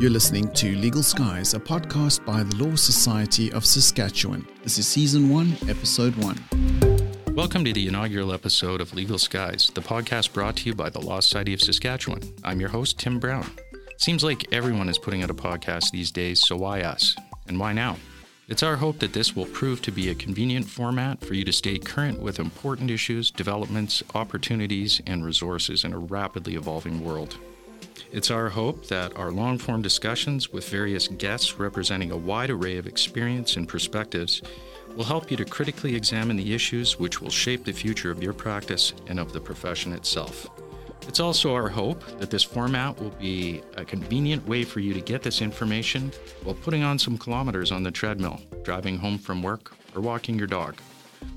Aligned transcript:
You're 0.00 0.10
listening 0.10 0.52
to 0.52 0.76
Legal 0.76 1.02
Skies, 1.02 1.54
a 1.54 1.58
podcast 1.58 2.24
by 2.24 2.44
the 2.44 2.54
Law 2.54 2.76
Society 2.76 3.50
of 3.50 3.66
Saskatchewan. 3.66 4.46
This 4.62 4.78
is 4.78 4.86
Season 4.86 5.28
1, 5.28 5.56
Episode 5.68 6.14
1. 6.14 7.34
Welcome 7.34 7.64
to 7.64 7.72
the 7.72 7.88
inaugural 7.88 8.32
episode 8.32 8.80
of 8.80 8.94
Legal 8.94 9.18
Skies, 9.18 9.72
the 9.74 9.80
podcast 9.80 10.32
brought 10.32 10.54
to 10.58 10.66
you 10.66 10.74
by 10.76 10.88
the 10.88 11.00
Law 11.00 11.18
Society 11.18 11.52
of 11.52 11.60
Saskatchewan. 11.60 12.22
I'm 12.44 12.60
your 12.60 12.68
host, 12.68 13.00
Tim 13.00 13.18
Brown. 13.18 13.50
Seems 13.96 14.22
like 14.22 14.46
everyone 14.52 14.88
is 14.88 14.98
putting 14.98 15.24
out 15.24 15.30
a 15.30 15.34
podcast 15.34 15.90
these 15.90 16.12
days, 16.12 16.46
so 16.46 16.54
why 16.54 16.82
us? 16.82 17.16
And 17.48 17.58
why 17.58 17.72
now? 17.72 17.96
It's 18.46 18.62
our 18.62 18.76
hope 18.76 19.00
that 19.00 19.14
this 19.14 19.34
will 19.34 19.46
prove 19.46 19.82
to 19.82 19.90
be 19.90 20.10
a 20.10 20.14
convenient 20.14 20.68
format 20.68 21.24
for 21.24 21.34
you 21.34 21.44
to 21.44 21.52
stay 21.52 21.76
current 21.76 22.20
with 22.20 22.38
important 22.38 22.88
issues, 22.92 23.32
developments, 23.32 24.04
opportunities, 24.14 25.02
and 25.08 25.24
resources 25.24 25.82
in 25.82 25.92
a 25.92 25.98
rapidly 25.98 26.54
evolving 26.54 27.04
world. 27.04 27.36
It's 28.10 28.30
our 28.30 28.48
hope 28.48 28.86
that 28.86 29.16
our 29.16 29.30
long 29.30 29.58
form 29.58 29.82
discussions 29.82 30.50
with 30.50 30.68
various 30.68 31.08
guests 31.08 31.58
representing 31.58 32.10
a 32.10 32.16
wide 32.16 32.50
array 32.50 32.78
of 32.78 32.86
experience 32.86 33.56
and 33.56 33.68
perspectives 33.68 34.40
will 34.96 35.04
help 35.04 35.30
you 35.30 35.36
to 35.36 35.44
critically 35.44 35.94
examine 35.94 36.36
the 36.36 36.54
issues 36.54 36.98
which 36.98 37.20
will 37.20 37.30
shape 37.30 37.64
the 37.64 37.72
future 37.72 38.10
of 38.10 38.22
your 38.22 38.32
practice 38.32 38.94
and 39.06 39.20
of 39.20 39.32
the 39.32 39.40
profession 39.40 39.92
itself. 39.92 40.48
It's 41.06 41.20
also 41.20 41.54
our 41.54 41.68
hope 41.68 42.04
that 42.18 42.30
this 42.30 42.42
format 42.42 43.00
will 43.00 43.10
be 43.10 43.62
a 43.76 43.84
convenient 43.84 44.46
way 44.46 44.64
for 44.64 44.80
you 44.80 44.92
to 44.94 45.00
get 45.00 45.22
this 45.22 45.40
information 45.40 46.12
while 46.42 46.54
putting 46.54 46.82
on 46.82 46.98
some 46.98 47.16
kilometers 47.16 47.72
on 47.72 47.82
the 47.82 47.90
treadmill, 47.90 48.40
driving 48.62 48.98
home 48.98 49.18
from 49.18 49.42
work, 49.42 49.74
or 49.94 50.02
walking 50.02 50.38
your 50.38 50.48
dog. 50.48 50.76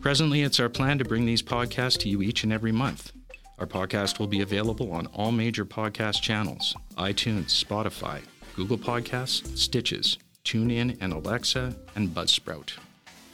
Presently, 0.02 0.42
it's 0.42 0.60
our 0.60 0.70
plan 0.70 0.98
to 0.98 1.06
bring 1.06 1.26
these 1.26 1.42
podcasts 1.42 1.98
to 2.00 2.10
you 2.10 2.22
each 2.22 2.44
and 2.44 2.52
every 2.52 2.72
month. 2.72 3.14
Our 3.62 3.68
podcast 3.68 4.18
will 4.18 4.26
be 4.26 4.42
available 4.42 4.92
on 4.92 5.06
all 5.14 5.32
major 5.32 5.66
podcast 5.66 6.24
channels 6.24 6.76
iTunes, 6.98 7.64
Spotify, 7.64 8.22
Google 8.56 8.80
Podcasts, 8.80 9.56
Stitcher, 9.56 10.02
TuneIn, 10.44 10.98
and 11.00 11.14
Alexa, 11.14 11.76
and 11.96 12.10
Buzzsprout. 12.10 12.72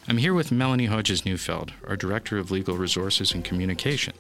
I'm 0.06 0.18
here 0.18 0.34
with 0.34 0.52
Melanie 0.52 0.88
Hodges 0.88 1.24
Neufeld, 1.24 1.72
our 1.88 1.96
Director 1.96 2.38
of 2.38 2.52
Legal 2.52 2.76
Resources 2.76 3.34
and 3.34 3.46
Communication. 3.46 4.14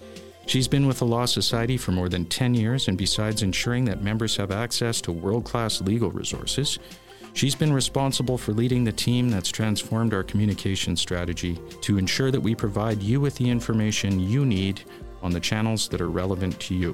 She's 0.45 0.69
been 0.69 0.87
with 0.87 0.99
the 0.99 1.05
Law 1.05 1.25
Society 1.25 1.75
for 1.75 1.91
more 1.91 2.07
than 2.07 2.23
10 2.23 2.53
years, 2.53 2.87
and 2.87 2.97
besides 2.97 3.43
ensuring 3.43 3.83
that 3.85 4.01
members 4.01 4.37
have 4.37 4.49
access 4.49 5.01
to 5.01 5.11
world 5.11 5.43
class 5.43 5.81
legal 5.81 6.11
resources, 6.11 6.79
she's 7.33 7.53
been 7.53 7.73
responsible 7.73 8.37
for 8.37 8.53
leading 8.53 8.85
the 8.85 8.93
team 8.93 9.27
that's 9.29 9.51
transformed 9.51 10.13
our 10.13 10.23
communication 10.23 10.95
strategy 10.95 11.59
to 11.81 11.97
ensure 11.97 12.31
that 12.31 12.39
we 12.39 12.55
provide 12.55 13.03
you 13.03 13.19
with 13.19 13.35
the 13.35 13.49
information 13.49 14.21
you 14.21 14.45
need 14.45 14.85
on 15.21 15.31
the 15.31 15.39
channels 15.39 15.87
that 15.89 16.01
are 16.01 16.09
relevant 16.09 16.59
to 16.61 16.75
you. 16.75 16.93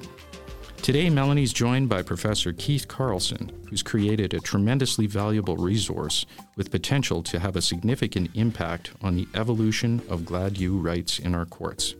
Today, 0.84 1.08
Melanie's 1.08 1.54
joined 1.54 1.88
by 1.88 2.02
Professor 2.02 2.52
Keith 2.52 2.86
Carlson, 2.86 3.50
who's 3.70 3.82
created 3.82 4.34
a 4.34 4.38
tremendously 4.40 5.06
valuable 5.06 5.56
resource 5.56 6.26
with 6.56 6.70
potential 6.70 7.22
to 7.22 7.38
have 7.38 7.56
a 7.56 7.62
significant 7.62 8.30
impact 8.34 8.92
on 9.00 9.16
the 9.16 9.26
evolution 9.34 10.02
of 10.10 10.20
Gladue 10.22 10.84
rights 10.84 11.20
in 11.20 11.34
our 11.34 11.46
courts. 11.46 11.94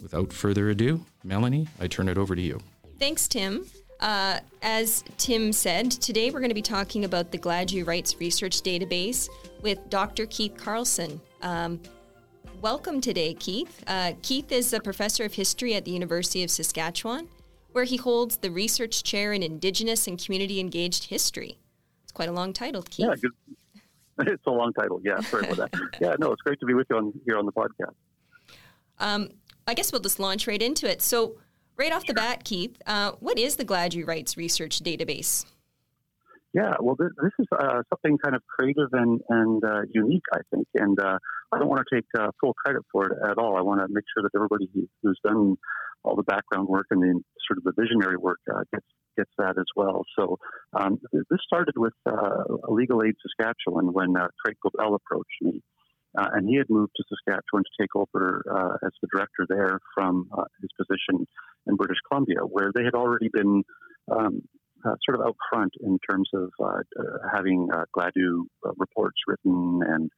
Without 0.00 0.32
further 0.32 0.70
ado, 0.70 1.04
Melanie, 1.24 1.66
I 1.80 1.88
turn 1.88 2.08
it 2.08 2.18
over 2.18 2.36
to 2.36 2.40
you. 2.40 2.60
Thanks, 3.00 3.26
Tim. 3.26 3.66
Uh, 3.98 4.38
as 4.62 5.04
Tim 5.18 5.52
said, 5.52 5.90
today 5.90 6.30
we're 6.30 6.40
going 6.40 6.50
to 6.50 6.54
be 6.54 6.62
talking 6.62 7.04
about 7.04 7.32
the 7.32 7.38
Gladue 7.38 7.86
Rights 7.86 8.16
Research 8.18 8.62
Database 8.62 9.28
with 9.60 9.78
Dr. 9.90 10.26
Keith 10.26 10.54
Carlson. 10.56 11.20
Um, 11.42 11.80
welcome 12.60 13.00
today, 13.00 13.34
Keith. 13.34 13.82
Uh, 13.86 14.12
Keith 14.22 14.52
is 14.52 14.72
a 14.72 14.80
professor 14.80 15.24
of 15.24 15.34
history 15.34 15.74
at 15.74 15.84
the 15.84 15.90
University 15.90 16.42
of 16.42 16.50
Saskatchewan, 16.50 17.28
where 17.72 17.84
he 17.84 17.96
holds 17.96 18.38
the 18.38 18.50
research 18.50 19.02
chair 19.02 19.32
in 19.32 19.42
Indigenous 19.42 20.06
and 20.06 20.22
community 20.22 20.60
engaged 20.60 21.04
history. 21.04 21.58
It's 22.02 22.12
quite 22.12 22.28
a 22.28 22.32
long 22.32 22.52
title, 22.52 22.82
Keith. 22.82 23.06
Yeah, 23.08 23.14
good. 23.16 23.32
it's 24.32 24.46
a 24.46 24.50
long 24.50 24.72
title. 24.72 25.00
Yeah, 25.02 25.20
sorry 25.20 25.48
about 25.48 25.70
that. 25.70 25.80
yeah, 26.00 26.16
no, 26.18 26.32
it's 26.32 26.42
great 26.42 26.60
to 26.60 26.66
be 26.66 26.74
with 26.74 26.86
you 26.90 26.96
on, 26.96 27.12
here 27.24 27.38
on 27.38 27.46
the 27.46 27.52
podcast. 27.52 27.94
Um, 28.98 29.30
I 29.66 29.74
guess 29.74 29.92
we'll 29.92 30.02
just 30.02 30.18
launch 30.18 30.46
right 30.46 30.60
into 30.60 30.90
it. 30.90 31.00
So, 31.00 31.36
right 31.76 31.92
off 31.92 32.06
the 32.06 32.14
bat, 32.14 32.44
Keith, 32.44 32.76
uh, 32.86 33.12
what 33.20 33.38
is 33.38 33.56
the 33.56 33.64
Gladue 33.64 34.06
Rights 34.06 34.36
Research 34.36 34.80
Database? 34.80 35.46
Yeah, 36.52 36.74
well, 36.80 36.96
this, 36.98 37.10
this 37.22 37.32
is 37.38 37.46
uh, 37.52 37.82
something 37.90 38.18
kind 38.18 38.34
of 38.34 38.42
creative 38.46 38.88
and, 38.92 39.20
and 39.28 39.64
uh, 39.64 39.82
unique, 39.94 40.24
I 40.32 40.40
think. 40.52 40.66
And 40.74 40.98
uh, 40.98 41.18
I 41.52 41.58
don't 41.58 41.68
want 41.68 41.84
to 41.86 41.96
take 41.96 42.06
uh, 42.18 42.30
full 42.40 42.54
credit 42.54 42.82
for 42.90 43.06
it 43.06 43.18
at 43.30 43.38
all. 43.38 43.56
I 43.56 43.60
want 43.60 43.80
to 43.80 43.86
make 43.88 44.04
sure 44.14 44.24
that 44.24 44.36
everybody 44.36 44.68
who's 45.02 45.18
done 45.24 45.56
all 46.02 46.16
the 46.16 46.24
background 46.24 46.66
work 46.66 46.86
and 46.90 47.00
the 47.02 47.22
sort 47.46 47.58
of 47.58 47.64
the 47.64 47.72
visionary 47.80 48.16
work 48.16 48.40
uh, 48.52 48.62
gets 48.72 48.86
gets 49.16 49.30
that 49.38 49.58
as 49.58 49.66
well. 49.76 50.04
So 50.18 50.38
um, 50.72 50.98
this 51.12 51.40
started 51.44 51.74
with 51.76 51.92
uh, 52.06 52.44
Legal 52.68 53.02
Aid 53.04 53.14
Saskatchewan 53.20 53.92
when 53.92 54.14
Craig 54.14 54.56
Goebel 54.62 54.94
approached 54.94 55.42
me. 55.42 55.60
and 56.14 56.48
he 56.48 56.56
had 56.56 56.70
moved 56.70 56.92
to 56.96 57.04
Saskatchewan 57.08 57.64
to 57.64 57.82
take 57.82 57.94
over 57.96 58.42
as 58.84 58.92
the 59.02 59.08
director 59.12 59.46
there 59.48 59.80
from 59.94 60.30
his 60.62 60.70
position 60.78 61.26
in 61.66 61.74
British 61.74 61.98
Columbia, 62.08 62.38
where 62.38 62.70
they 62.74 62.84
had 62.84 62.94
already 62.94 63.28
been 63.32 63.64
um, 64.10 64.42
uh, 64.84 64.94
sort 65.04 65.20
of 65.20 65.26
out 65.26 65.36
front 65.50 65.72
in 65.82 65.98
terms 66.08 66.28
of 66.34 66.50
uh, 66.60 66.80
uh, 66.98 67.02
having 67.34 67.68
uh, 67.72 67.84
Gladue 67.96 68.44
uh, 68.66 68.72
reports 68.76 69.16
written 69.26 69.80
and 69.86 70.10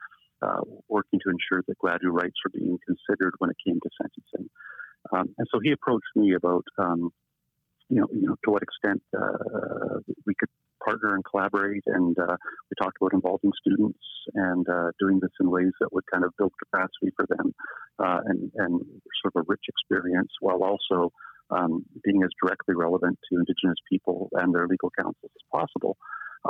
working 0.89 1.21
to 1.25 1.31
ensure 1.31 1.63
that 1.69 1.79
Gladue 1.79 2.11
rights 2.11 2.35
were 2.45 2.59
being 2.59 2.77
considered 2.85 3.33
when 3.39 3.51
it 3.51 3.57
came 3.65 3.79
to 3.81 3.91
sentencing. 4.01 4.51
Um, 5.13 5.35
and 5.39 5.47
so 5.53 5.61
he 5.63 5.71
approached 5.71 6.11
me 6.17 6.35
about, 6.35 6.65
um, 6.79 7.11
you 7.89 8.01
know, 8.01 8.09
you 8.13 8.27
know, 8.27 8.35
to 8.45 8.51
what 8.51 8.63
extent 8.63 9.01
we 10.27 10.35
could 10.35 10.49
partner 10.85 11.15
and 11.15 11.25
collaborate. 11.25 11.85
And 11.87 12.17
we 12.19 12.75
talked 12.83 12.97
about 13.01 13.13
involving 13.13 13.53
students 13.57 14.03
and 14.35 14.67
doing 14.99 15.21
this 15.21 15.31
in 15.41 15.49
ways 15.49 15.71
that 15.81 15.93
would 15.93 16.05
kind 16.13 16.25
of 16.25 16.33
build 16.37 16.53
capacity 16.59 17.13
for 17.15 17.27
them 17.29 17.55
and, 18.01 18.51
and 18.57 18.81
sort 19.23 19.37
of 19.37 19.43
a 19.43 19.45
rich 19.47 19.65
experience 19.69 20.33
while 20.41 20.65
also 20.65 21.13
um, 21.57 21.85
being 22.03 22.23
as 22.23 22.31
directly 22.43 22.75
relevant 22.75 23.19
to 23.29 23.39
Indigenous 23.39 23.79
people 23.91 24.29
and 24.33 24.55
their 24.55 24.67
legal 24.67 24.91
counsels 24.99 25.31
as 25.35 25.45
possible. 25.53 25.97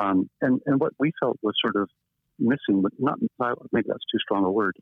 Um, 0.00 0.30
and, 0.40 0.60
and 0.66 0.80
what 0.80 0.92
we 0.98 1.12
felt 1.20 1.38
was 1.42 1.54
sort 1.60 1.76
of 1.76 1.88
missing, 2.38 2.82
but 2.82 2.92
not 2.98 3.18
maybe 3.72 3.86
that's 3.88 4.04
too 4.10 4.18
strong 4.20 4.44
a 4.44 4.50
word. 4.50 4.76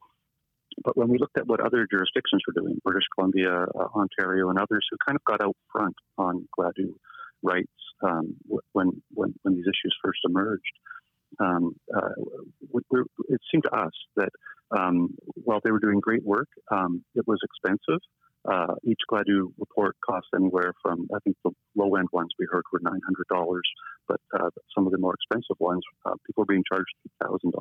But 0.85 0.97
when 0.97 1.09
we 1.09 1.19
looked 1.19 1.37
at 1.37 1.47
what 1.47 1.61
other 1.61 1.87
jurisdictions 1.91 2.43
were 2.47 2.61
doing, 2.61 2.79
British 2.85 3.05
Columbia, 3.15 3.53
uh, 3.53 3.89
Ontario, 3.95 4.51
and 4.51 4.59
others 4.59 4.87
who 4.91 4.97
kind 5.05 5.17
of 5.17 5.25
got 5.25 5.45
out 5.45 5.57
front 5.73 5.95
on 6.17 6.49
Gladue 6.59 6.95
rights 7.43 7.69
um, 8.07 8.37
when, 8.73 9.03
when, 9.13 9.35
when 9.43 9.55
these 9.55 9.65
issues 9.65 9.97
first 10.03 10.21
emerged, 10.25 10.63
um, 11.41 11.75
uh, 11.95 12.11
it 13.29 13.41
seemed 13.51 13.65
to 13.65 13.75
us 13.77 13.93
that 14.17 14.31
um, 14.77 15.09
while 15.35 15.61
they 15.65 15.71
were 15.71 15.81
doing 15.81 16.01
great 16.01 16.25
work, 16.25 16.49
um, 16.71 17.05
it 17.15 17.25
was 17.27 17.39
expensive 17.43 18.01
uh, 18.49 18.75
each 18.85 19.01
Gladue 19.11 19.53
report 19.59 19.97
costs 20.05 20.31
anywhere 20.35 20.73
from, 20.83 21.07
I 21.15 21.19
think 21.21 21.37
the 21.45 21.51
low 21.77 21.95
end 21.97 22.09
ones 22.13 22.31
we 22.39 22.47
heard 22.51 22.65
were 22.73 22.81
$900, 22.81 23.61
but 24.09 24.21
uh, 24.35 24.51
some 24.75 24.87
of 24.87 24.93
the 24.93 24.99
more 24.99 25.15
expensive 25.15 25.57
ones, 25.59 25.83
uh, 26.07 26.15
people 26.27 26.43
are 26.43 26.47
being 26.47 26.65
charged 26.71 26.95
$2,000. 27.23 27.53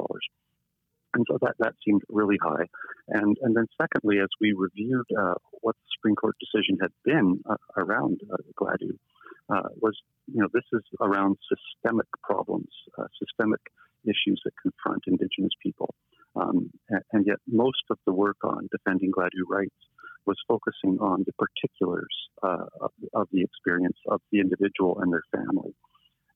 And 1.16 1.25
so 1.29 1.38
that, 1.41 1.56
that 1.59 1.73
seemed 1.85 2.01
really 2.07 2.38
high. 2.41 2.66
And, 3.07 3.35
and 3.41 3.56
then, 3.56 3.66
secondly, 3.81 4.19
as 4.19 4.29
we 4.39 4.53
reviewed 4.53 5.07
uh, 5.19 5.34
what 5.62 5.75
the 5.75 5.89
Supreme 5.97 6.16
Court 6.16 6.35
decision 6.39 6.78
had 6.79 6.91
been 7.03 7.41
uh, 7.50 7.56
around 7.78 8.19
uh, 8.31 8.38
Gladue, 8.56 8.97
was 9.81 9.97
you 10.28 10.41
know, 10.41 10.47
this 10.53 10.66
is 10.72 10.84
around 11.01 11.35
systemic 11.50 12.06
problems, 12.23 12.69
systemic 13.18 13.59
issues 14.06 14.39
that 14.45 14.51
confront 14.62 15.03
Indigenous 15.07 15.53
people. 15.63 15.95
Um, 16.35 16.69
and, 16.89 17.01
and 17.12 17.25
yet, 17.25 17.38
most 17.47 17.84
of 17.89 17.97
the 18.06 18.13
work 18.13 18.38
on 18.44 18.69
defending 18.72 19.12
Gladue 19.12 19.50
rights 19.50 19.73
was 20.29 20.38
focusing 20.47 21.01
on 21.01 21.25
the 21.25 21.34
particulars 21.41 22.16
uh, 22.45 22.69
of, 22.85 22.91
of, 23.13 23.25
the 23.34 23.41
experience 23.41 23.97
of 24.13 24.22
the 24.31 24.40
individual 24.40 25.00
and 25.01 25.12
their 25.12 25.25
family. 25.34 25.73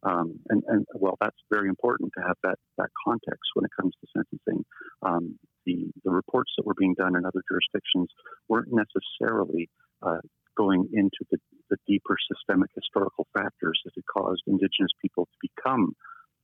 Um, 0.02 0.40
and, 0.50 0.64
and, 0.68 0.86
well, 0.96 1.16
that's 1.22 1.42
very 1.54 1.70
important 1.70 2.10
to 2.18 2.22
have 2.28 2.38
that, 2.44 2.58
that 2.80 2.90
context 3.06 3.48
when 3.54 3.66
it 3.66 3.72
comes 3.80 3.94
to 4.02 4.08
sentencing. 4.18 4.66
Um, 5.06 5.38
the, 5.68 5.94
the 6.04 6.12
reports 6.12 6.52
that 6.58 6.66
were 6.66 6.74
being 6.74 6.96
done 6.98 7.16
in 7.16 7.24
other 7.24 7.44
jurisdictions 7.48 8.10
weren't 8.50 8.74
necessarily 8.74 9.70
uh, 10.02 10.26
going 10.58 10.90
into 10.92 11.22
the, 11.32 11.38
the 11.70 11.78
deeper 11.88 12.18
systemic 12.28 12.72
historical 12.76 13.28
factors 13.38 13.80
that 13.86 13.94
had 13.96 14.08
caused 14.12 14.42
Indigenous 14.48 14.92
people 15.02 15.26
to 15.26 15.38
become 15.48 15.94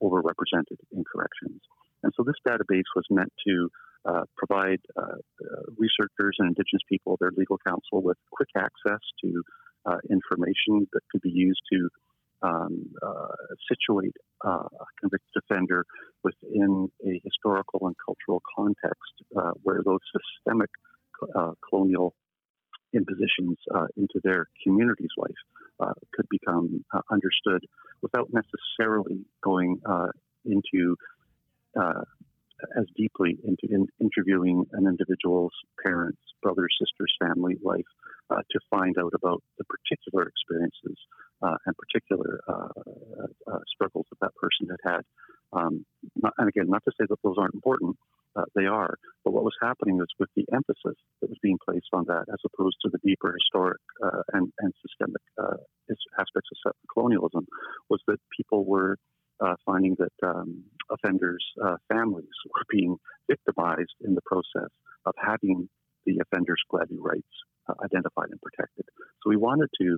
overrepresented 0.01 0.79
in 0.93 1.03
corrections. 1.03 1.59
And 2.03 2.13
so 2.15 2.23
this 2.23 2.39
database 2.47 2.89
was 2.95 3.05
meant 3.09 3.33
to 3.47 3.69
uh, 4.07 4.23
provide 4.37 4.79
uh, 4.95 5.19
researchers 5.99 6.35
and 6.39 6.49
Indigenous 6.49 6.83
people, 6.87 7.17
their 7.19 7.31
legal 7.35 7.57
counsel, 7.65 8.01
with 8.01 8.17
quick 8.31 8.49
access 8.55 9.01
to 9.23 9.43
uh, 9.85 9.97
information 10.09 10.87
that 10.93 11.01
could 11.11 11.21
be 11.21 11.31
used 11.31 11.61
to 11.71 11.89
um, 12.41 12.85
uh, 13.05 13.35
situate 13.71 14.15
a 14.45 14.59
convicted 15.01 15.43
offender 15.43 15.85
within 16.23 16.89
a 17.05 17.21
historical 17.23 17.87
and 17.87 17.95
cultural 18.05 18.41
context 18.55 19.55
where 19.63 19.81
those 19.85 19.99
systemic 20.15 20.69
colonial 21.69 22.13
impositions 22.93 23.57
uh, 23.75 23.87
into 23.97 24.19
their 24.23 24.47
community's 24.63 25.09
life 25.17 25.31
uh, 25.79 25.93
could 26.13 26.27
become 26.29 26.83
uh, 26.93 27.01
understood 27.11 27.63
without 28.01 28.29
necessarily 28.33 29.25
going 29.43 29.79
uh, 29.85 30.07
into 30.45 30.95
uh, 31.79 32.01
as 32.77 32.85
deeply 32.95 33.37
into 33.43 33.67
in 33.69 33.87
interviewing 33.99 34.65
an 34.73 34.87
individual's 34.87 35.53
parents, 35.85 36.21
brothers, 36.41 36.75
sisters, 36.79 37.13
family 37.19 37.55
life 37.63 37.89
uh, 38.29 38.41
to 38.51 38.59
find 38.69 38.95
out 38.99 39.13
about 39.15 39.41
the 39.57 39.65
particular 39.65 40.27
experiences 40.27 40.97
and 41.65 41.75
particular 41.77 42.39
struggles 43.67 44.05
that 44.09 44.19
that 44.21 44.35
person 44.35 44.67
had 44.69 44.95
had. 44.95 45.01
Um, 45.51 45.85
not, 46.15 46.33
and 46.37 46.47
again, 46.47 46.69
not 46.69 46.83
to 46.85 46.91
say 46.99 47.05
that 47.09 47.17
those 47.23 47.35
aren't 47.39 47.55
important, 47.55 47.95
uh, 48.35 48.43
they 48.55 48.65
are. 48.65 48.95
But 49.25 49.33
what 49.33 49.43
was 49.43 49.55
happening 49.61 49.97
was 49.97 50.07
with 50.19 50.29
the 50.35 50.45
emphasis 50.53 50.97
that 51.21 51.29
was 51.29 51.39
being 51.41 51.57
placed 51.63 51.89
on 51.93 52.05
that, 52.07 52.25
as 52.31 52.39
opposed 52.45 52.77
to 52.83 52.89
the 52.91 52.99
deeper 53.03 53.33
historic 53.33 53.81
uh, 54.03 54.21
and, 54.33 54.51
and 54.59 54.73
systemic 54.85 55.21
uh, 55.41 55.57
aspects 56.19 56.49
of 56.65 56.73
colonialism, 56.93 57.47
was 57.89 58.01
that 58.07 58.19
people 58.35 58.65
were 58.65 58.97
uh, 59.41 59.55
finding 59.65 59.95
that 59.99 60.27
um, 60.27 60.63
offenders' 60.91 61.45
uh, 61.63 61.75
families 61.91 62.27
were 62.45 62.65
being 62.69 62.97
victimized 63.29 63.95
in 64.03 64.15
the 64.15 64.21
process 64.25 64.71
of 65.05 65.13
having 65.17 65.69
the 66.05 66.19
offenders' 66.21 66.61
Gladue 66.71 66.99
rights 66.99 67.27
uh, 67.67 67.73
identified 67.83 68.29
and 68.31 68.41
protected. 68.41 68.85
So 69.23 69.29
we 69.29 69.37
wanted 69.37 69.69
to 69.81 69.97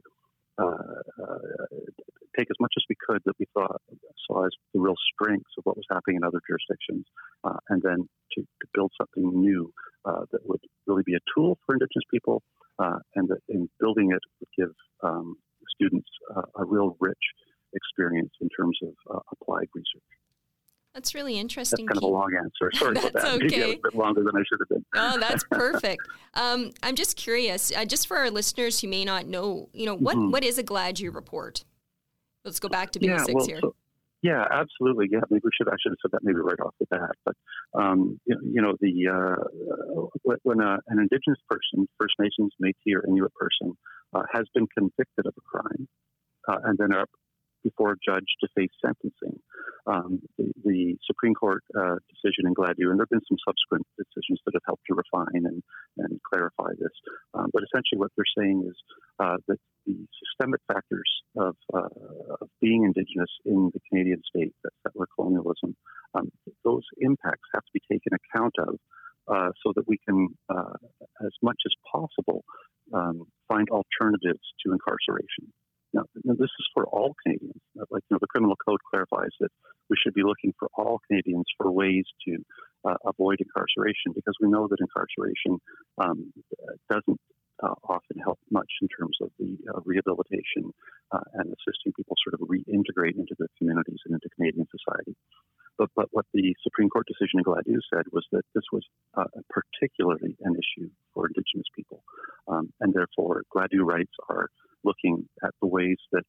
take 2.37 2.47
as 2.49 2.59
much 2.59 2.73
as 2.77 2.83
we 2.89 2.95
could 3.07 3.21
that 3.25 3.33
we 3.39 3.45
thought 3.53 3.81
saw 4.27 4.45
as 4.45 4.51
the 4.73 4.79
real 4.79 4.95
strengths 5.13 5.51
of 5.57 5.63
what 5.65 5.75
was 5.75 5.85
happening 5.89 6.17
in 6.17 6.23
other 6.23 6.39
jurisdictions, 6.47 7.05
uh, 7.43 7.57
and 7.69 7.81
then 7.81 8.07
to, 8.33 8.41
to, 8.41 8.67
build 8.73 8.91
something 8.97 9.39
new 9.39 9.73
uh, 10.05 10.23
that 10.31 10.39
would 10.47 10.61
really 10.87 11.03
be 11.05 11.15
a 11.15 11.19
tool 11.35 11.57
for 11.65 11.75
Indigenous 11.75 12.05
people, 12.09 12.41
uh, 12.79 12.99
and 13.15 13.27
that 13.27 13.39
in 13.49 13.69
building 13.79 14.11
it 14.11 14.21
would 14.39 14.49
give 14.57 14.75
um, 15.03 15.35
students 15.75 16.09
uh, 16.35 16.41
a 16.55 16.65
real 16.65 16.95
rich 16.99 17.23
experience 17.73 18.31
in 18.41 18.49
terms 18.49 18.77
of 18.83 18.93
uh, 19.15 19.19
applied 19.31 19.67
research. 19.73 20.03
That's 20.93 21.15
really 21.15 21.30
interesting. 21.41 21.85
That's 21.85 21.99
kind 21.99 22.05
of 22.05 22.09
a 22.09 22.13
long 22.13 22.29
answer. 22.35 22.71
Sorry 22.77 22.93
that's 22.95 23.09
about 23.09 23.23
that. 23.23 23.33
Okay. 23.33 23.59
Maybe 23.59 23.71
a 23.73 23.79
bit 23.83 23.95
longer 23.95 24.23
than 24.23 24.35
I 24.35 24.43
should 24.47 24.59
have 24.59 24.69
been. 24.69 24.85
oh, 24.95 25.19
that's 25.19 25.43
perfect. 25.51 26.01
Um, 26.35 26.71
I'm 26.81 26.95
just 26.95 27.17
curious, 27.17 27.71
uh, 27.75 27.83
just 27.85 28.07
for 28.07 28.17
our 28.17 28.29
listeners 28.29 28.79
who 28.79 28.87
may 28.87 29.03
not 29.03 29.27
know, 29.27 29.69
you 29.73 29.85
know, 29.85 29.95
what, 29.95 30.15
mm-hmm. 30.15 30.31
what 30.31 30.43
is 30.43 30.57
a 30.57 30.63
Gladue 30.63 31.13
report? 31.13 31.65
Let's 32.45 32.59
go 32.59 32.69
back 32.69 32.91
to 32.91 32.99
basics 32.99 33.27
yeah, 33.27 33.35
well, 33.35 33.45
here. 33.45 33.59
So, 33.61 33.75
yeah, 34.23 34.45
absolutely. 34.51 35.07
Yeah, 35.11 35.21
maybe 35.31 35.41
we 35.43 35.49
should. 35.57 35.67
I 35.67 35.75
should 35.81 35.91
have 35.91 35.97
said 36.01 36.11
that 36.11 36.23
maybe 36.23 36.39
right 36.39 36.59
off 36.59 36.75
the 36.79 36.85
bat. 36.91 37.15
But 37.25 37.35
um, 37.73 38.19
you, 38.25 38.35
know, 38.35 38.41
you 38.53 38.61
know, 38.61 38.73
the 38.79 39.07
uh, 39.09 40.35
when 40.43 40.59
a, 40.59 40.77
an 40.87 40.99
Indigenous 40.99 41.39
person, 41.49 41.87
First 41.99 42.13
Nations, 42.19 42.53
Métis, 42.63 42.95
or 42.95 43.03
Inuit 43.07 43.33
person 43.33 43.75
uh, 44.13 44.21
has 44.31 44.45
been 44.53 44.67
convicted 44.77 45.25
of 45.25 45.33
a 45.35 45.41
crime, 45.41 45.87
uh, 46.47 46.57
and 46.65 46.77
then 46.77 46.93
are 46.93 47.07
before 47.63 47.93
a 47.93 48.01
judge 48.03 48.27
to 48.41 48.47
face 48.55 48.71
sentencing. 48.83 49.39
Um, 49.87 50.21
the, 50.37 50.51
the, 50.63 50.97
Supreme 51.05 51.33
Court 51.33 51.63
uh, 51.77 51.97
decision 52.09 52.45
in 52.45 52.53
Gladue, 52.53 52.89
and 52.89 52.97
there 52.97 53.05
have 53.05 53.13
been 53.13 53.27
some 53.27 53.37
subsequent 53.45 53.85
decisions 53.97 54.39
that 54.45 54.53
have 54.53 54.65
helped 54.65 54.83
to 54.89 54.95
refine 54.95 55.45
and, 55.45 55.63
and 55.97 56.19
clarify 56.21 56.71
this. 56.79 56.93
Um, 57.33 57.47
but 57.53 57.63
essentially, 57.63 57.97
what 57.99 58.11
they're 58.15 58.35
saying 58.37 58.65
is 58.69 58.77
uh, 59.19 59.37
that 59.47 59.57
the 59.85 59.97
systemic 60.21 60.61
factors 60.67 61.09
of, 61.37 61.55
uh, 61.73 61.89
of, 62.41 62.49
being 62.61 62.83
Indigenous 62.83 63.31
in 63.45 63.71
the 63.73 63.79
Canadian 63.89 64.21
state, 64.23 64.53
that 64.63 64.71
settler 64.83 65.07
colonialism, 65.15 65.75
um, 66.13 66.31
those 66.63 66.83
impacts 66.99 67.47
have 67.53 67.63
to 67.63 67.73
be 67.73 67.81
taken 67.91 68.13
account 68.13 68.53
of 68.59 68.77
uh, 69.27 69.49
so 69.63 69.73
that 69.75 69.87
we 69.87 69.97
can, 70.07 70.27
uh, 70.49 70.77
as 71.25 71.31
much 71.41 71.57
as 71.65 71.73
possible, 71.91 72.43
um, 72.93 73.25
find 73.47 73.67
alternatives 73.69 74.41
to 74.65 74.73
incarceration. 74.73 75.51
Now, 75.93 76.03
this 76.15 76.53
is 76.59 76.67
for 76.73 76.85
all 76.87 77.15
Canadians. 77.23 77.61
Like, 77.75 78.03
you 78.09 78.15
know, 78.15 78.19
the 78.21 78.27
criminal 78.27 78.55
code 78.55 78.79
clarifies 78.89 79.31
that 79.39 79.51
we 79.89 79.97
should 80.01 80.13
be 80.13 80.23
looking 80.23 80.53
for 80.57 80.69
all 80.73 80.99
Canadians 81.07 81.45
for 81.57 81.71
ways 81.71 82.05
to 82.27 82.37
uh, 82.85 82.95
avoid 83.05 83.39
incarceration 83.39 84.15
because 84.15 84.35
we 84.41 84.49
know 84.49 84.67
that 84.67 84.79
incarceration 84.79 85.59
um, 85.97 86.31
doesn't 86.89 87.19
uh, 87.61 87.75
often 87.87 88.17
help 88.23 88.39
much 88.49 88.71
in 88.81 88.87
terms 88.87 89.17
of 89.21 89.29
the 89.37 89.57
uh, 89.69 89.79
rehabilitation 89.85 90.71
uh, 91.11 91.21
and 91.33 91.53
assisting 91.53 91.93
people 91.93 92.15
sort 92.23 92.33
of 92.33 92.47
reintegrate 92.47 93.19
into 93.19 93.35
their 93.37 93.51
communities 93.57 93.99
and 94.05 94.15
into 94.15 94.29
Canadian 94.35 94.65
society. 94.71 95.15
But, 95.77 95.89
but 95.95 96.07
what 96.11 96.25
the 96.33 96.55
Supreme 96.63 96.89
Court 96.89 97.07
decision 97.07 97.39
in 97.39 97.43
Gladue 97.43 97.79
said 97.93 98.05
was 98.11 98.25
that 98.31 98.43
this 98.53 98.63
was 98.71 98.83
uh, 99.17 99.25
particularly 99.49 100.37
an 100.41 100.55
issue 100.55 100.89
for 101.13 101.27
Indigenous 101.27 101.67
people. 101.75 102.03
Um, 102.47 102.73
and 102.79 102.93
therefore, 102.93 103.43
Gladue 103.53 103.83
rights 103.83 104.13
are 104.29 104.49
looking 104.83 105.27
at 105.43 105.51
the 105.61 105.67
ways 105.67 105.97
that 106.11 106.23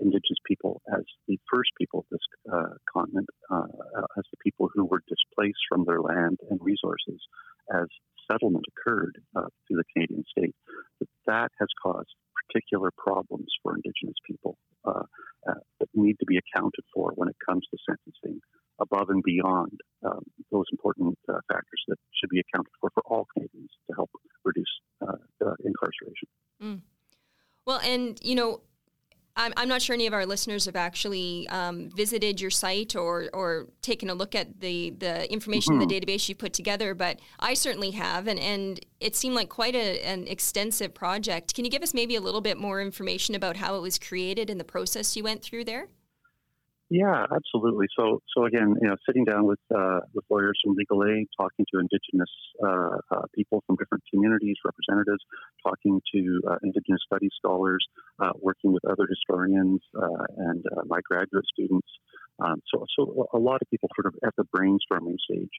Indigenous 0.00 0.38
people, 0.46 0.80
as 0.94 1.02
the 1.26 1.38
first 1.52 1.70
people 1.76 2.00
of 2.00 2.06
this 2.10 2.20
uh, 2.52 2.74
continent, 2.92 3.26
uh, 3.50 3.66
as 4.16 4.24
the 4.30 4.38
people 4.42 4.68
who 4.72 4.84
were 4.84 5.02
displaced 5.08 5.58
from 5.68 5.84
their 5.84 6.00
land 6.00 6.38
and 6.50 6.60
resources, 6.62 7.18
as 7.74 7.86
settlement 8.30 8.64
occurred 8.70 9.18
uh, 9.34 9.50
through 9.66 9.78
the 9.78 9.90
Canadian 9.92 10.24
state, 10.30 10.54
that 11.00 11.08
that 11.26 11.50
has 11.58 11.68
caused 11.82 12.14
particular 12.46 12.90
problems 12.96 13.48
for 13.62 13.74
Indigenous 13.74 14.16
people 14.24 14.56
uh, 14.86 15.02
uh, 15.48 15.60
that 15.80 15.88
need 15.94 16.16
to 16.20 16.26
be 16.26 16.38
accounted 16.38 16.84
for 16.94 17.12
when 17.16 17.28
it 17.28 17.36
comes 17.44 17.66
to 17.70 17.78
sentencing, 17.88 18.40
above 18.80 19.10
and 19.10 19.22
beyond 19.24 19.80
um, 20.06 20.22
those 20.52 20.66
important 20.70 21.18
uh, 21.28 21.42
factors 21.50 21.82
that 21.88 21.98
should 22.14 22.30
be 22.30 22.40
accounted 22.40 22.72
for 22.80 22.90
for 22.94 23.02
all 23.06 23.26
Canadians 23.34 23.70
to 23.90 23.96
help 23.96 24.10
reduce 24.44 24.70
incarceration. 25.64 26.28
Well, 27.68 27.80
and 27.84 28.18
you 28.22 28.34
know, 28.34 28.62
I'm, 29.36 29.52
I'm 29.58 29.68
not 29.68 29.82
sure 29.82 29.92
any 29.92 30.06
of 30.06 30.14
our 30.14 30.24
listeners 30.24 30.64
have 30.64 30.74
actually 30.74 31.46
um, 31.50 31.90
visited 31.94 32.40
your 32.40 32.50
site 32.50 32.96
or, 32.96 33.28
or 33.34 33.66
taken 33.82 34.08
a 34.08 34.14
look 34.14 34.34
at 34.34 34.58
the, 34.58 34.88
the 34.96 35.30
information 35.30 35.74
mm-hmm. 35.74 35.82
in 35.82 35.88
the 35.88 36.00
database 36.00 36.30
you 36.30 36.34
put 36.34 36.54
together, 36.54 36.94
but 36.94 37.20
I 37.38 37.52
certainly 37.52 37.90
have, 37.90 38.26
and, 38.26 38.40
and 38.40 38.80
it 39.00 39.14
seemed 39.14 39.34
like 39.34 39.50
quite 39.50 39.74
a, 39.74 40.02
an 40.02 40.26
extensive 40.28 40.94
project. 40.94 41.54
Can 41.54 41.66
you 41.66 41.70
give 41.70 41.82
us 41.82 41.92
maybe 41.92 42.16
a 42.16 42.22
little 42.22 42.40
bit 42.40 42.56
more 42.56 42.80
information 42.80 43.34
about 43.34 43.58
how 43.58 43.76
it 43.76 43.82
was 43.82 43.98
created 43.98 44.48
and 44.48 44.58
the 44.58 44.64
process 44.64 45.14
you 45.14 45.22
went 45.22 45.42
through 45.42 45.64
there? 45.64 45.88
Yeah, 46.90 47.26
absolutely. 47.30 47.86
So, 47.98 48.22
so 48.34 48.46
again, 48.46 48.74
you 48.80 48.88
know, 48.88 48.96
sitting 49.06 49.24
down 49.24 49.44
with 49.46 49.58
uh, 49.74 50.00
with 50.14 50.24
lawyers 50.30 50.58
from 50.64 50.74
legal 50.74 51.04
aid, 51.04 51.26
talking 51.38 51.66
to 51.72 51.80
Indigenous 51.80 52.30
uh, 52.64 52.96
uh, 53.14 53.26
people 53.34 53.62
from 53.66 53.76
different 53.76 54.04
communities, 54.10 54.56
representatives, 54.64 55.20
talking 55.66 56.00
to 56.14 56.40
uh, 56.48 56.56
Indigenous 56.62 57.02
studies 57.04 57.32
scholars, 57.36 57.84
uh, 58.20 58.32
working 58.40 58.72
with 58.72 58.82
other 58.86 59.06
historians 59.06 59.82
uh, 60.00 60.24
and 60.38 60.64
my 60.86 61.00
graduate 61.04 61.44
students. 61.52 61.88
Um, 62.40 62.62
so, 62.72 62.86
so 62.96 63.28
a 63.34 63.38
lot 63.38 63.60
of 63.60 63.68
people 63.70 63.90
sort 63.94 64.06
of 64.06 64.14
at 64.24 64.32
the 64.38 64.44
brainstorming 64.56 65.16
stage 65.28 65.50